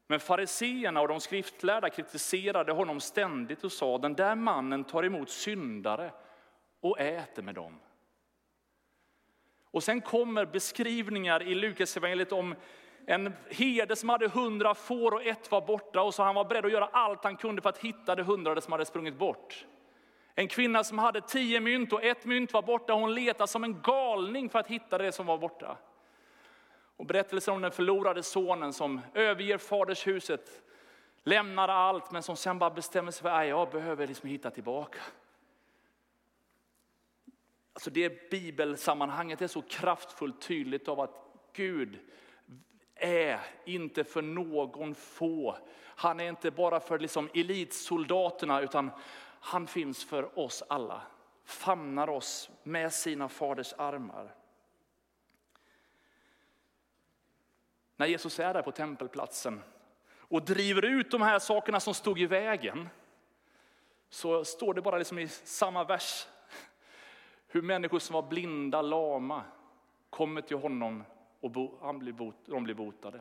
Men 0.07 0.21
fariseerna 0.21 1.01
och 1.01 1.09
de 1.09 1.21
skriftlärda 1.21 1.91
kritiserade 1.91 2.73
honom 2.73 3.01
ständigt 3.01 3.65
och 3.65 3.73
sa, 3.73 3.99
den 3.99 4.15
där 4.15 4.35
mannen 4.35 4.85
tar 4.85 5.03
emot 5.03 5.31
syndare 5.31 6.13
och 6.81 7.01
äter 7.01 7.43
med 7.43 7.55
dem. 7.55 7.81
Och 9.71 9.83
sen 9.83 10.01
kommer 10.01 10.47
beskrivningar 10.47 11.43
i 11.43 11.55
Lukas 11.55 11.97
evangeliet 11.97 12.33
om 12.33 12.55
en 13.07 13.33
herde 13.51 13.97
som 13.97 14.09
hade 14.09 14.29
hundra 14.29 14.75
får 14.75 15.15
och 15.15 15.23
ett 15.23 15.51
var 15.51 15.61
borta 15.61 16.03
och 16.03 16.15
så 16.15 16.23
han 16.23 16.35
var 16.35 16.45
beredd 16.45 16.65
att 16.65 16.73
göra 16.73 16.89
allt 16.93 17.25
han 17.25 17.37
kunde 17.37 17.63
för 17.63 17.69
att 17.69 17.79
hitta 17.79 18.15
det 18.15 18.23
hundrade 18.23 18.61
som 18.61 18.73
hade 18.73 18.85
sprungit 18.85 19.19
bort. 19.19 19.67
En 20.35 20.49
kvinna 20.49 20.85
som 20.85 20.99
hade 20.99 21.21
tio 21.21 21.61
mynt 21.61 21.93
och 21.93 22.05
ett 22.05 22.25
mynt 22.25 22.53
var 22.53 22.63
borta, 22.63 22.93
hon 22.93 23.15
letade 23.15 23.49
som 23.49 23.65
en 23.65 23.83
galning 23.83 24.49
för 24.49 24.59
att 24.59 24.67
hitta 24.67 24.99
det 24.99 25.13
som 25.13 25.27
var 25.27 25.39
borta. 25.39 25.77
Och 26.97 27.07
berättelsen 27.07 27.55
om 27.55 27.63
den 27.63 27.71
förlorade 27.71 28.23
sonen 28.23 28.73
som 28.73 29.01
överger 29.15 29.59
fadershuset, 29.59 30.63
lämnar 31.25 31.69
allt 31.69 32.11
men 32.11 32.23
som 32.23 32.37
sen 32.37 32.59
bara 32.59 32.71
bestämmer 32.71 33.11
sig 33.11 33.23
för 33.23 33.29
att 33.29 33.49
jag 33.49 33.71
behöver 33.71 34.07
liksom 34.07 34.29
hitta 34.29 34.51
tillbaka. 34.51 34.99
Alltså 37.73 37.91
det 37.91 38.31
bibelsammanhanget 38.31 39.43
är 39.43 39.47
så 39.47 39.63
kraftfullt 39.63 40.41
tydligt 40.41 40.89
av 40.89 41.01
att 41.01 41.25
Gud 41.53 41.99
är 42.95 43.41
inte 43.65 44.05
för 44.05 44.23
någon 44.23 44.95
få. 44.95 45.59
Han 45.77 46.21
är 46.21 46.29
inte 46.29 46.51
bara 46.51 46.81
för 46.81 46.99
liksom 46.99 47.31
elitsoldaterna 47.35 48.61
utan 48.61 48.91
han 49.41 49.67
finns 49.67 50.05
för 50.05 50.39
oss 50.39 50.63
alla. 50.69 51.03
Famnar 51.45 52.09
oss 52.09 52.51
med 52.63 52.93
sina 52.93 53.29
faders 53.29 53.73
armar. 53.79 54.35
När 57.97 58.07
Jesus 58.07 58.41
är 58.41 58.55
där 58.55 58.63
på 58.63 58.73
tempelplatsen 58.73 59.63
och 60.19 60.43
driver 60.43 60.85
ut 60.85 61.11
de 61.11 61.23
här 61.23 61.39
sakerna 61.39 61.81
som 61.81 61.95
stod 61.95 62.21
i 62.21 62.27
vägen. 62.27 62.89
Så 64.09 64.45
står 64.45 64.75
det 64.75 64.83
bara 64.83 64.99
liksom 64.99 65.19
i 65.19 65.29
samma 65.29 65.85
vers 65.85 66.27
hur 67.47 67.63
människor 67.63 67.99
som 67.99 68.15
var 68.15 68.23
blinda, 68.23 68.83
lama 68.83 69.45
kommer 70.11 70.41
till 70.41 70.57
honom 70.57 71.05
och 71.45 71.79
han 71.81 71.99
blir 71.99 72.13
bot, 72.13 72.37
de 72.47 72.65
blir 72.65 72.75
botade. 72.75 73.21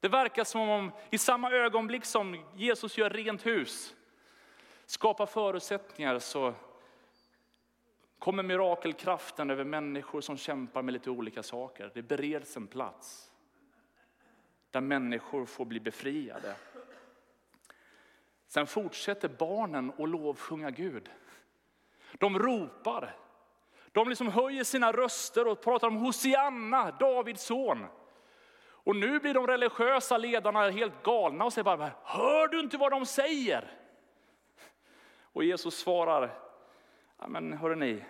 Det 0.00 0.08
verkar 0.08 0.44
som 0.44 0.68
om 0.68 0.90
i 1.10 1.18
samma 1.18 1.50
ögonblick 1.50 2.04
som 2.04 2.44
Jesus 2.54 2.98
gör 2.98 3.10
rent 3.10 3.46
hus, 3.46 3.94
skapar 4.86 5.26
förutsättningar 5.26 6.18
så 6.18 6.54
kommer 8.18 8.42
mirakelkraften 8.42 9.50
över 9.50 9.64
människor 9.64 10.20
som 10.20 10.36
kämpar 10.36 10.82
med 10.82 10.92
lite 10.92 11.10
olika 11.10 11.42
saker. 11.42 11.90
Det 11.94 12.02
bereds 12.02 12.56
en 12.56 12.66
plats 12.66 13.32
där 14.70 14.80
människor 14.80 15.46
får 15.46 15.64
bli 15.64 15.80
befriade. 15.80 16.56
Sen 18.46 18.66
fortsätter 18.66 19.28
barnen 19.28 19.92
att 19.98 20.08
lovsjunga 20.08 20.70
Gud. 20.70 21.10
De 22.12 22.38
ropar. 22.38 23.16
De 23.94 24.08
liksom 24.08 24.28
höjer 24.28 24.64
sina 24.64 24.92
röster 24.92 25.46
och 25.46 25.60
pratar 25.60 25.88
om 25.88 25.96
Hosianna, 25.96 26.90
Davids 26.90 27.42
son. 27.42 27.86
Och 28.66 28.96
nu 28.96 29.20
blir 29.20 29.34
de 29.34 29.46
religiösa 29.46 30.18
ledarna 30.18 30.70
helt 30.70 31.02
galna 31.02 31.44
och 31.44 31.52
säger 31.52 31.64
bara, 31.64 31.90
hör 32.02 32.48
du 32.48 32.60
inte 32.60 32.76
vad 32.76 32.92
de 32.92 33.06
säger? 33.06 33.72
Och 35.22 35.44
Jesus 35.44 35.78
svarar, 35.78 36.38
ja, 37.18 37.28
men 37.28 37.52
hörru 37.52 37.74
ni, 37.74 38.04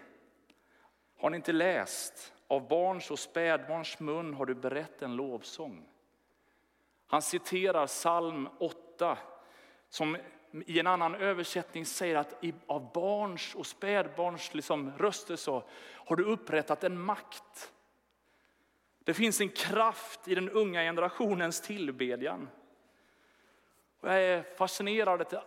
har 1.18 1.30
ni 1.30 1.36
inte 1.36 1.52
läst? 1.52 2.32
Av 2.48 2.68
barns 2.68 3.10
och 3.10 3.18
spädbarns 3.18 4.00
mun 4.00 4.34
har 4.34 4.46
du 4.46 4.54
berett 4.54 5.02
en 5.02 5.16
lovsång. 5.16 5.88
Han 7.06 7.22
citerar 7.22 7.86
psalm 7.86 8.48
8 8.58 9.18
som 9.88 10.16
i 10.66 10.80
en 10.80 10.86
annan 10.86 11.14
översättning 11.14 11.86
säger 11.86 12.16
att 12.16 12.44
av 12.66 12.92
barns 12.92 13.54
och 13.54 13.66
spädbarns 13.66 14.54
liksom 14.54 14.92
röster 14.98 15.36
så 15.36 15.64
har 15.94 16.16
du 16.16 16.24
upprättat 16.24 16.84
en 16.84 17.00
makt. 17.00 17.72
Det 19.04 19.14
finns 19.14 19.40
en 19.40 19.48
kraft 19.48 20.28
i 20.28 20.34
den 20.34 20.50
unga 20.50 20.80
generationens 20.80 21.60
tillbedjan. 21.60 22.48
Och 24.00 24.08
jag 24.08 24.22
är 24.22 24.42
fascinerad. 24.42 25.42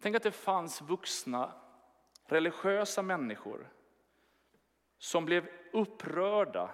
Tänk 0.00 0.16
att 0.16 0.22
det 0.22 0.32
fanns 0.32 0.82
vuxna 0.82 1.52
religiösa 2.26 3.02
människor 3.02 3.70
som 4.98 5.24
blev 5.24 5.48
upprörda 5.72 6.70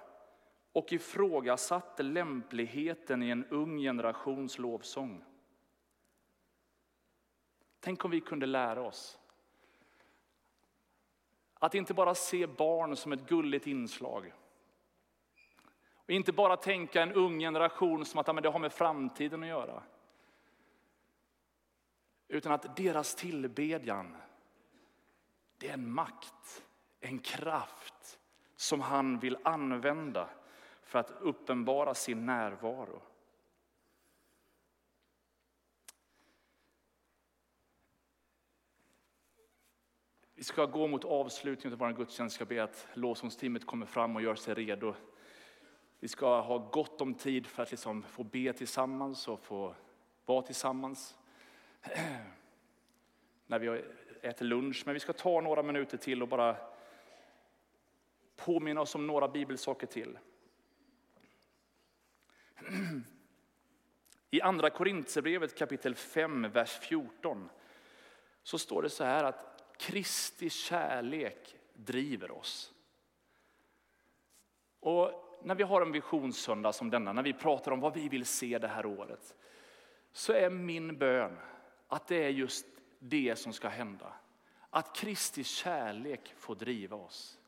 och 0.73 0.93
ifrågasatte 0.93 2.03
lämpligheten 2.03 3.23
i 3.23 3.31
en 3.31 3.45
ung 3.45 3.79
generations 3.79 4.59
lovsång. 4.59 5.25
Tänk 7.81 8.05
om 8.05 8.11
vi 8.11 8.21
kunde 8.21 8.47
lära 8.47 8.83
oss 8.83 9.21
att 11.63 11.75
inte 11.75 11.95
bara 11.95 12.15
se 12.15 12.47
barn 12.47 12.97
som 12.97 13.13
ett 13.13 13.29
gulligt 13.29 13.67
inslag. 13.67 14.33
Och 15.95 16.11
inte 16.11 16.33
bara 16.33 16.57
tänka 16.57 17.03
en 17.03 17.13
ung 17.13 17.39
generation 17.39 18.05
som 18.05 18.21
att 18.21 18.43
det 18.43 18.49
har 18.49 18.59
med 18.59 18.73
framtiden 18.73 19.43
att 19.43 19.49
göra. 19.49 19.83
Utan 22.29 22.53
att 22.53 22.77
deras 22.77 23.15
tillbedjan, 23.15 24.17
det 25.59 25.69
är 25.69 25.75
en 25.75 25.93
makt, 25.93 26.67
en 27.01 27.19
kraft 27.19 28.19
som 28.57 28.81
han 28.81 29.19
vill 29.19 29.39
använda 29.45 30.29
för 30.83 30.99
att 30.99 31.11
uppenbara 31.11 31.95
sin 31.95 32.27
närvaro. 32.27 33.03
Vi 40.41 40.45
ska 40.45 40.67
gå 40.67 40.87
mot 40.87 41.05
avslutningen 41.05 41.73
av 41.73 41.79
vår 41.79 41.93
gudstjänst. 41.93 42.41
Jag 42.41 42.47
ska 42.47 42.55
be 42.55 42.63
att 42.63 42.89
lovsångsteamet 42.95 43.67
kommer 43.67 43.87
fram 43.87 44.17
och 44.17 44.23
gör 44.23 44.35
sig 44.35 44.55
redo. 44.55 44.95
Vi 45.99 46.09
ska 46.09 46.41
ha 46.41 46.59
gott 46.59 47.01
om 47.01 47.15
tid 47.15 47.47
för 47.47 47.63
att 47.63 47.71
liksom 47.71 48.03
få 48.03 48.25
be 48.25 48.53
tillsammans 48.53 49.29
och 49.29 49.41
få 49.41 49.75
vara 50.25 50.43
tillsammans 50.43 51.19
när 53.47 53.59
vi 53.59 53.83
äter 54.23 54.47
lunch. 54.47 54.83
Men 54.85 54.95
vi 54.95 55.01
ska 55.01 55.13
ta 55.13 55.41
några 55.41 55.63
minuter 55.63 55.97
till 55.99 56.23
och 56.23 56.29
bara 56.29 56.57
påminna 58.37 58.81
oss 58.81 58.95
om 58.95 59.07
några 59.07 59.29
bibelsaker 59.29 59.87
till. 59.87 60.19
I 64.31 64.41
andra 64.41 64.71
Korintierbrevet 64.71 65.59
kapitel 65.59 65.95
5, 65.95 66.51
vers 66.53 66.79
14 66.79 67.49
så 68.43 68.59
står 68.59 68.83
det 68.83 68.91
så 68.91 69.05
här 69.05 69.25
att 69.25 69.50
Kristi 69.81 70.51
kärlek 70.51 71.57
driver 71.75 72.31
oss. 72.31 72.73
Och 74.81 75.39
när 75.43 75.55
vi 75.55 75.63
har 75.63 75.83
en 75.83 75.93
visionssöndag 75.93 76.73
som 76.73 76.91
denna, 76.91 77.13
när 77.13 77.23
vi 77.23 77.33
pratar 77.33 77.73
om 77.73 77.81
vad 77.81 77.95
vi 77.95 78.09
vill 78.09 78.27
se 78.27 78.59
det 78.59 78.69
här 78.69 78.87
året, 78.87 79.35
så 80.13 80.33
är 80.33 80.51
min 80.51 80.99
bön 80.99 81.39
att 81.89 82.07
det 82.07 82.25
är 82.25 82.29
just 82.29 82.67
det 82.99 83.39
som 83.39 83.53
ska 83.53 83.69
hända. 83.69 84.13
Att 84.71 84.97
Kristi 84.97 85.45
kärlek 85.45 86.35
får 86.37 86.55
driva 86.55 86.97
oss. 86.97 87.39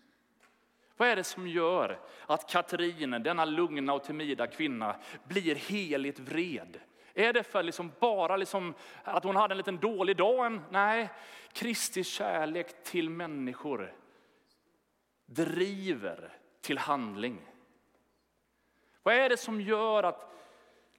Vad 0.97 1.09
är 1.09 1.17
det 1.17 1.25
som 1.25 1.49
gör 1.49 2.01
att 2.27 2.51
Katrin, 2.51 3.11
denna 3.11 3.45
lugna 3.45 3.93
och 3.95 4.05
timida 4.05 4.47
kvinna, 4.47 4.97
blir 5.25 5.55
heligt 5.55 6.19
vred? 6.19 6.81
Är 7.15 7.33
det 7.33 7.43
för 7.43 7.63
liksom 7.63 7.93
bara 8.01 8.37
liksom 8.37 8.75
att 9.05 9.25
hon 9.25 9.37
hade 9.37 9.53
en 9.53 9.59
liten 9.59 9.79
dålig 9.79 10.17
dag? 10.17 10.61
Nej, 10.71 11.09
Kristi 11.53 12.05
kärlek 12.05 12.85
till 12.85 13.11
människor 13.11 13.95
driver 15.27 16.33
till 16.61 16.79
handling. 16.79 17.41
Vad 19.03 19.15
är 19.15 19.29
det 19.29 19.37
som 19.37 19.61
gör 19.61 20.03
att 20.03 20.33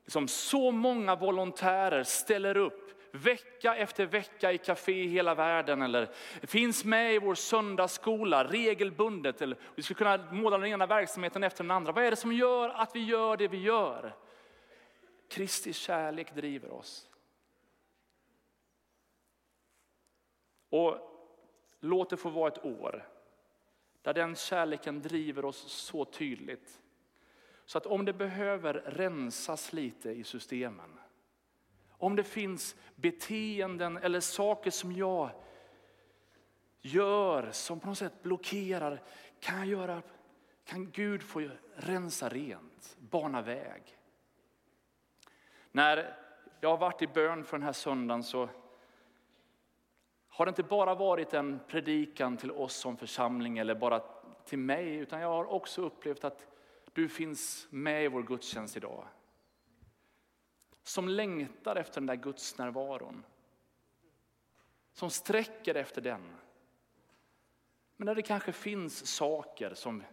liksom 0.03 0.27
så 0.27 0.71
många 0.71 1.15
volontärer 1.15 2.03
ställer 2.03 2.57
upp 2.57 2.93
vecka 3.11 3.75
efter 3.75 4.05
vecka 4.05 4.51
i 4.51 4.57
café 4.57 5.03
i 5.03 5.07
hela 5.07 5.35
världen 5.35 5.81
eller 5.81 6.09
finns 6.43 6.85
med 6.85 7.13
i 7.13 7.19
vår 7.19 7.35
söndagsskola 7.35 8.43
regelbundet. 8.43 9.41
Eller 9.41 9.57
vi 9.75 9.83
skulle 9.83 9.97
kunna 9.97 10.31
måla 10.31 10.57
den 10.57 10.69
ena 10.69 10.85
verksamheten 10.85 11.43
efter 11.43 11.63
den 11.63 11.71
andra. 11.71 11.91
Vad 11.91 12.03
är 12.03 12.11
det 12.11 12.17
som 12.17 12.33
gör 12.33 12.69
att 12.69 12.95
vi 12.95 13.03
gör 13.03 13.37
det 13.37 13.47
vi 13.47 13.57
gör? 13.57 14.15
Kristi 15.33 15.73
kärlek 15.73 16.35
driver 16.35 16.71
oss. 16.71 17.09
Och 20.69 20.97
låt 21.79 22.09
det 22.09 22.17
få 22.17 22.29
vara 22.29 22.47
ett 22.47 22.65
år 22.65 23.09
där 24.01 24.13
den 24.13 24.35
kärleken 24.35 25.01
driver 25.01 25.45
oss 25.45 25.57
så 25.57 26.05
tydligt. 26.05 26.81
Så 27.65 27.77
att 27.77 27.85
om 27.85 28.05
det 28.05 28.13
behöver 28.13 28.73
rensas 28.73 29.73
lite 29.73 30.11
i 30.11 30.23
systemen, 30.23 30.99
om 31.89 32.15
det 32.15 32.23
finns 32.23 32.75
beteenden 32.95 33.97
eller 33.97 34.19
saker 34.19 34.71
som 34.71 34.91
jag 34.91 35.29
gör 36.81 37.51
som 37.51 37.79
på 37.79 37.87
något 37.87 37.97
sätt 37.97 38.23
blockerar, 38.23 39.03
kan, 39.39 39.57
jag 39.57 39.67
göra, 39.67 40.01
kan 40.63 40.91
Gud 40.91 41.23
få 41.23 41.49
rensa 41.75 42.29
rent, 42.29 42.97
bana 42.99 43.41
väg. 43.41 43.97
När 45.75 46.17
jag 46.61 46.69
har 46.69 46.77
varit 46.77 47.01
i 47.01 47.07
bön 47.07 47.43
för 47.43 47.57
den 47.57 47.65
här 47.65 47.73
söndagen 47.73 48.23
så 48.23 48.49
har 50.27 50.45
det 50.45 50.49
inte 50.49 50.63
bara 50.63 50.95
varit 50.95 51.33
en 51.33 51.59
predikan 51.67 52.37
till 52.37 52.51
oss 52.51 52.75
som 52.75 52.97
församling 52.97 53.57
eller 53.57 53.75
bara 53.75 53.99
till 54.45 54.59
mig, 54.59 54.95
utan 54.95 55.21
jag 55.21 55.27
har 55.27 55.45
också 55.45 55.81
upplevt 55.81 56.23
att 56.23 56.47
du 56.93 57.09
finns 57.09 57.67
med 57.69 58.05
i 58.05 58.07
vår 58.07 58.23
gudstjänst 58.23 58.77
idag. 58.77 59.07
Som 60.83 61.09
längtar 61.09 61.75
efter 61.75 62.01
den 62.01 62.07
där 62.07 62.15
gudsnärvaron. 62.15 63.25
Som 64.91 65.09
sträcker 65.09 65.75
efter 65.75 66.01
den. 66.01 66.35
Men 67.95 68.05
där 68.05 68.15
det 68.15 68.21
kanske 68.21 68.51
finns 68.51 69.07
saker 69.07 69.73
som 69.73 70.03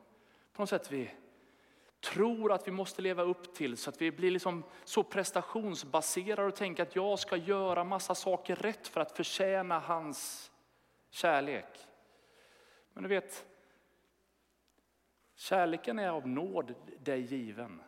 på 0.53 0.63
något 0.63 0.69
sätt 0.69 0.93
vi 0.93 1.11
tror 2.01 2.53
att 2.53 2.67
vi 2.67 2.71
måste 2.71 3.03
leva 3.03 3.23
upp 3.23 3.55
till 3.55 3.77
så 3.77 3.91
att 3.91 4.03
vi 4.03 4.11
blir 4.11 4.31
liksom 4.31 4.65
så 4.85 5.03
prestationsbaserade 5.03 6.49
och 6.49 6.57
tänker 6.57 6.83
att 6.83 6.97
jag 6.97 7.19
ska 7.19 7.37
göra 7.37 7.85
massa 7.85 8.15
saker 8.15 8.57
rätt 8.57 8.89
för 8.89 9.01
att 9.01 9.13
förtjäna 9.13 9.79
hans 9.79 10.51
kärlek. 11.11 11.87
Men 12.93 13.03
du 13.03 13.09
vet, 13.09 13.47
kärleken 15.35 15.99
är 15.99 16.09
av 16.09 16.29
nåd 16.29 16.75
dig 16.99 17.21
given. 17.21 17.83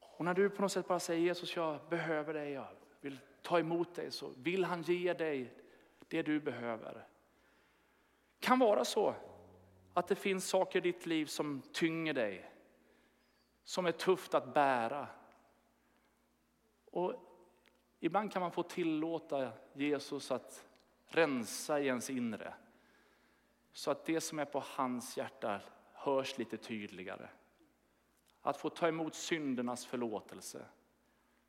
Och 0.00 0.24
när 0.24 0.34
du 0.34 0.50
på 0.50 0.62
något 0.62 0.72
sätt 0.72 0.88
bara 0.88 1.00
säger 1.00 1.20
Jesus 1.20 1.56
jag 1.56 1.78
behöver 1.88 2.34
dig, 2.34 2.52
jag 2.52 2.68
vill 3.00 3.18
ta 3.42 3.58
emot 3.58 3.94
dig 3.94 4.10
så 4.10 4.32
vill 4.36 4.64
han 4.64 4.82
ge 4.82 5.12
dig 5.12 5.54
det 6.08 6.22
du 6.22 6.40
behöver. 6.40 7.06
Kan 8.40 8.58
vara 8.58 8.84
så 8.84 9.14
att 9.94 10.08
det 10.08 10.14
finns 10.14 10.48
saker 10.48 10.78
i 10.78 10.92
ditt 10.92 11.06
liv 11.06 11.26
som 11.26 11.62
tynger 11.72 12.14
dig, 12.14 12.50
som 13.64 13.86
är 13.86 13.92
tufft 13.92 14.34
att 14.34 14.54
bära. 14.54 15.08
Och 16.84 17.14
ibland 18.00 18.32
kan 18.32 18.42
man 18.42 18.52
få 18.52 18.62
tillåta 18.62 19.52
Jesus 19.72 20.30
att 20.30 20.66
rensa 21.06 21.80
i 21.80 21.86
ens 21.86 22.10
inre. 22.10 22.54
Så 23.72 23.90
att 23.90 24.04
det 24.04 24.20
som 24.20 24.38
är 24.38 24.44
på 24.44 24.62
hans 24.66 25.16
hjärta 25.16 25.60
hörs 25.92 26.38
lite 26.38 26.56
tydligare. 26.56 27.28
Att 28.42 28.56
få 28.56 28.70
ta 28.70 28.88
emot 28.88 29.14
syndernas 29.14 29.86
förlåtelse. 29.86 30.64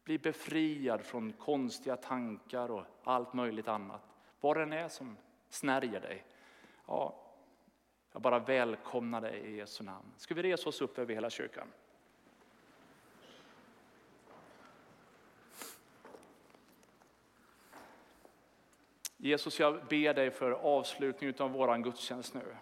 Bli 0.03 0.19
befriad 0.19 1.01
från 1.05 1.33
konstiga 1.33 1.97
tankar 1.97 2.71
och 2.71 2.85
allt 3.03 3.33
möjligt 3.33 3.67
annat. 3.67 4.01
Vad 4.39 4.57
den 4.57 4.73
är 4.73 4.89
som 4.89 5.17
snärjer 5.49 6.01
dig. 6.01 6.25
Ja, 6.87 7.30
jag 8.11 8.21
bara 8.21 8.39
välkomnar 8.39 9.21
dig 9.21 9.39
i 9.39 9.57
Jesu 9.57 9.83
namn. 9.83 10.05
Ska 10.17 10.33
vi 10.33 10.43
resa 10.43 10.69
oss 10.69 10.81
upp 10.81 10.99
över 10.99 11.13
hela 11.13 11.29
kyrkan? 11.29 11.67
Jesus, 19.17 19.59
jag 19.59 19.85
ber 19.85 20.13
dig 20.13 20.31
för 20.31 20.51
avslutningen 20.51 21.35
av 21.39 21.51
vår 21.51 21.77
gudstjänst 21.77 22.33
nu. 22.33 22.55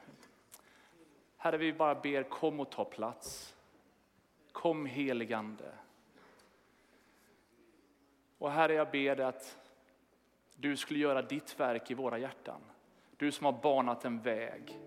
Herre, 1.37 1.57
vi 1.57 1.73
bara 1.73 1.95
ber 1.95 2.23
kom 2.23 2.59
och 2.59 2.69
ta 2.69 2.85
plats. 2.85 3.55
Kom 4.51 4.85
heligande. 4.85 5.71
Och 8.37 8.51
Herre, 8.51 8.73
jag 8.73 8.91
ber 8.91 9.15
dig 9.15 9.25
att 9.25 9.57
du 10.55 10.77
skulle 10.77 10.99
göra 10.99 11.21
ditt 11.21 11.59
verk 11.59 11.91
i 11.91 11.93
våra 11.93 12.17
hjärtan. 12.17 12.61
Du 13.17 13.31
som 13.31 13.45
har 13.45 13.53
banat 13.53 14.05
en 14.05 14.21
väg. 14.21 14.79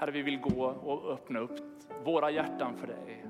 Herre, 0.00 0.10
vi 0.10 0.22
vill 0.22 0.40
gå 0.40 0.64
och 0.64 1.12
öppna 1.12 1.38
upp 1.38 1.60
våra 2.04 2.30
hjärtan 2.30 2.76
för 2.76 2.86
dig. 2.86 3.26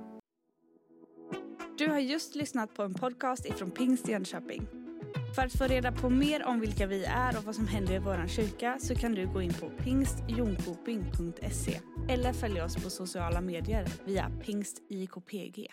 Du 1.78 1.88
har 1.88 1.98
just 1.98 2.34
lyssnat 2.34 2.74
på 2.74 2.82
en 2.82 2.94
podcast 2.94 3.46
ifrån 3.46 3.70
Pingst 3.70 4.08
Jönköping. 4.08 4.66
För 5.34 5.42
att 5.42 5.58
få 5.58 5.64
reda 5.64 5.92
på 5.92 6.10
mer 6.10 6.46
om 6.46 6.60
vilka 6.60 6.86
vi 6.86 7.04
är 7.04 7.38
och 7.38 7.44
vad 7.44 7.54
som 7.54 7.66
händer 7.66 7.94
i 7.94 7.98
vår 7.98 8.26
kyrka 8.26 8.78
så 8.78 8.94
kan 8.94 9.14
du 9.14 9.26
gå 9.26 9.42
in 9.42 9.52
på 9.52 9.70
pingstjonkoping.se 9.70 11.80
eller 12.08 12.32
följa 12.32 12.64
oss 12.64 12.84
på 12.84 12.90
sociala 12.90 13.40
medier 13.40 13.86
via 14.04 14.30
pingstjkpg. 14.44 15.70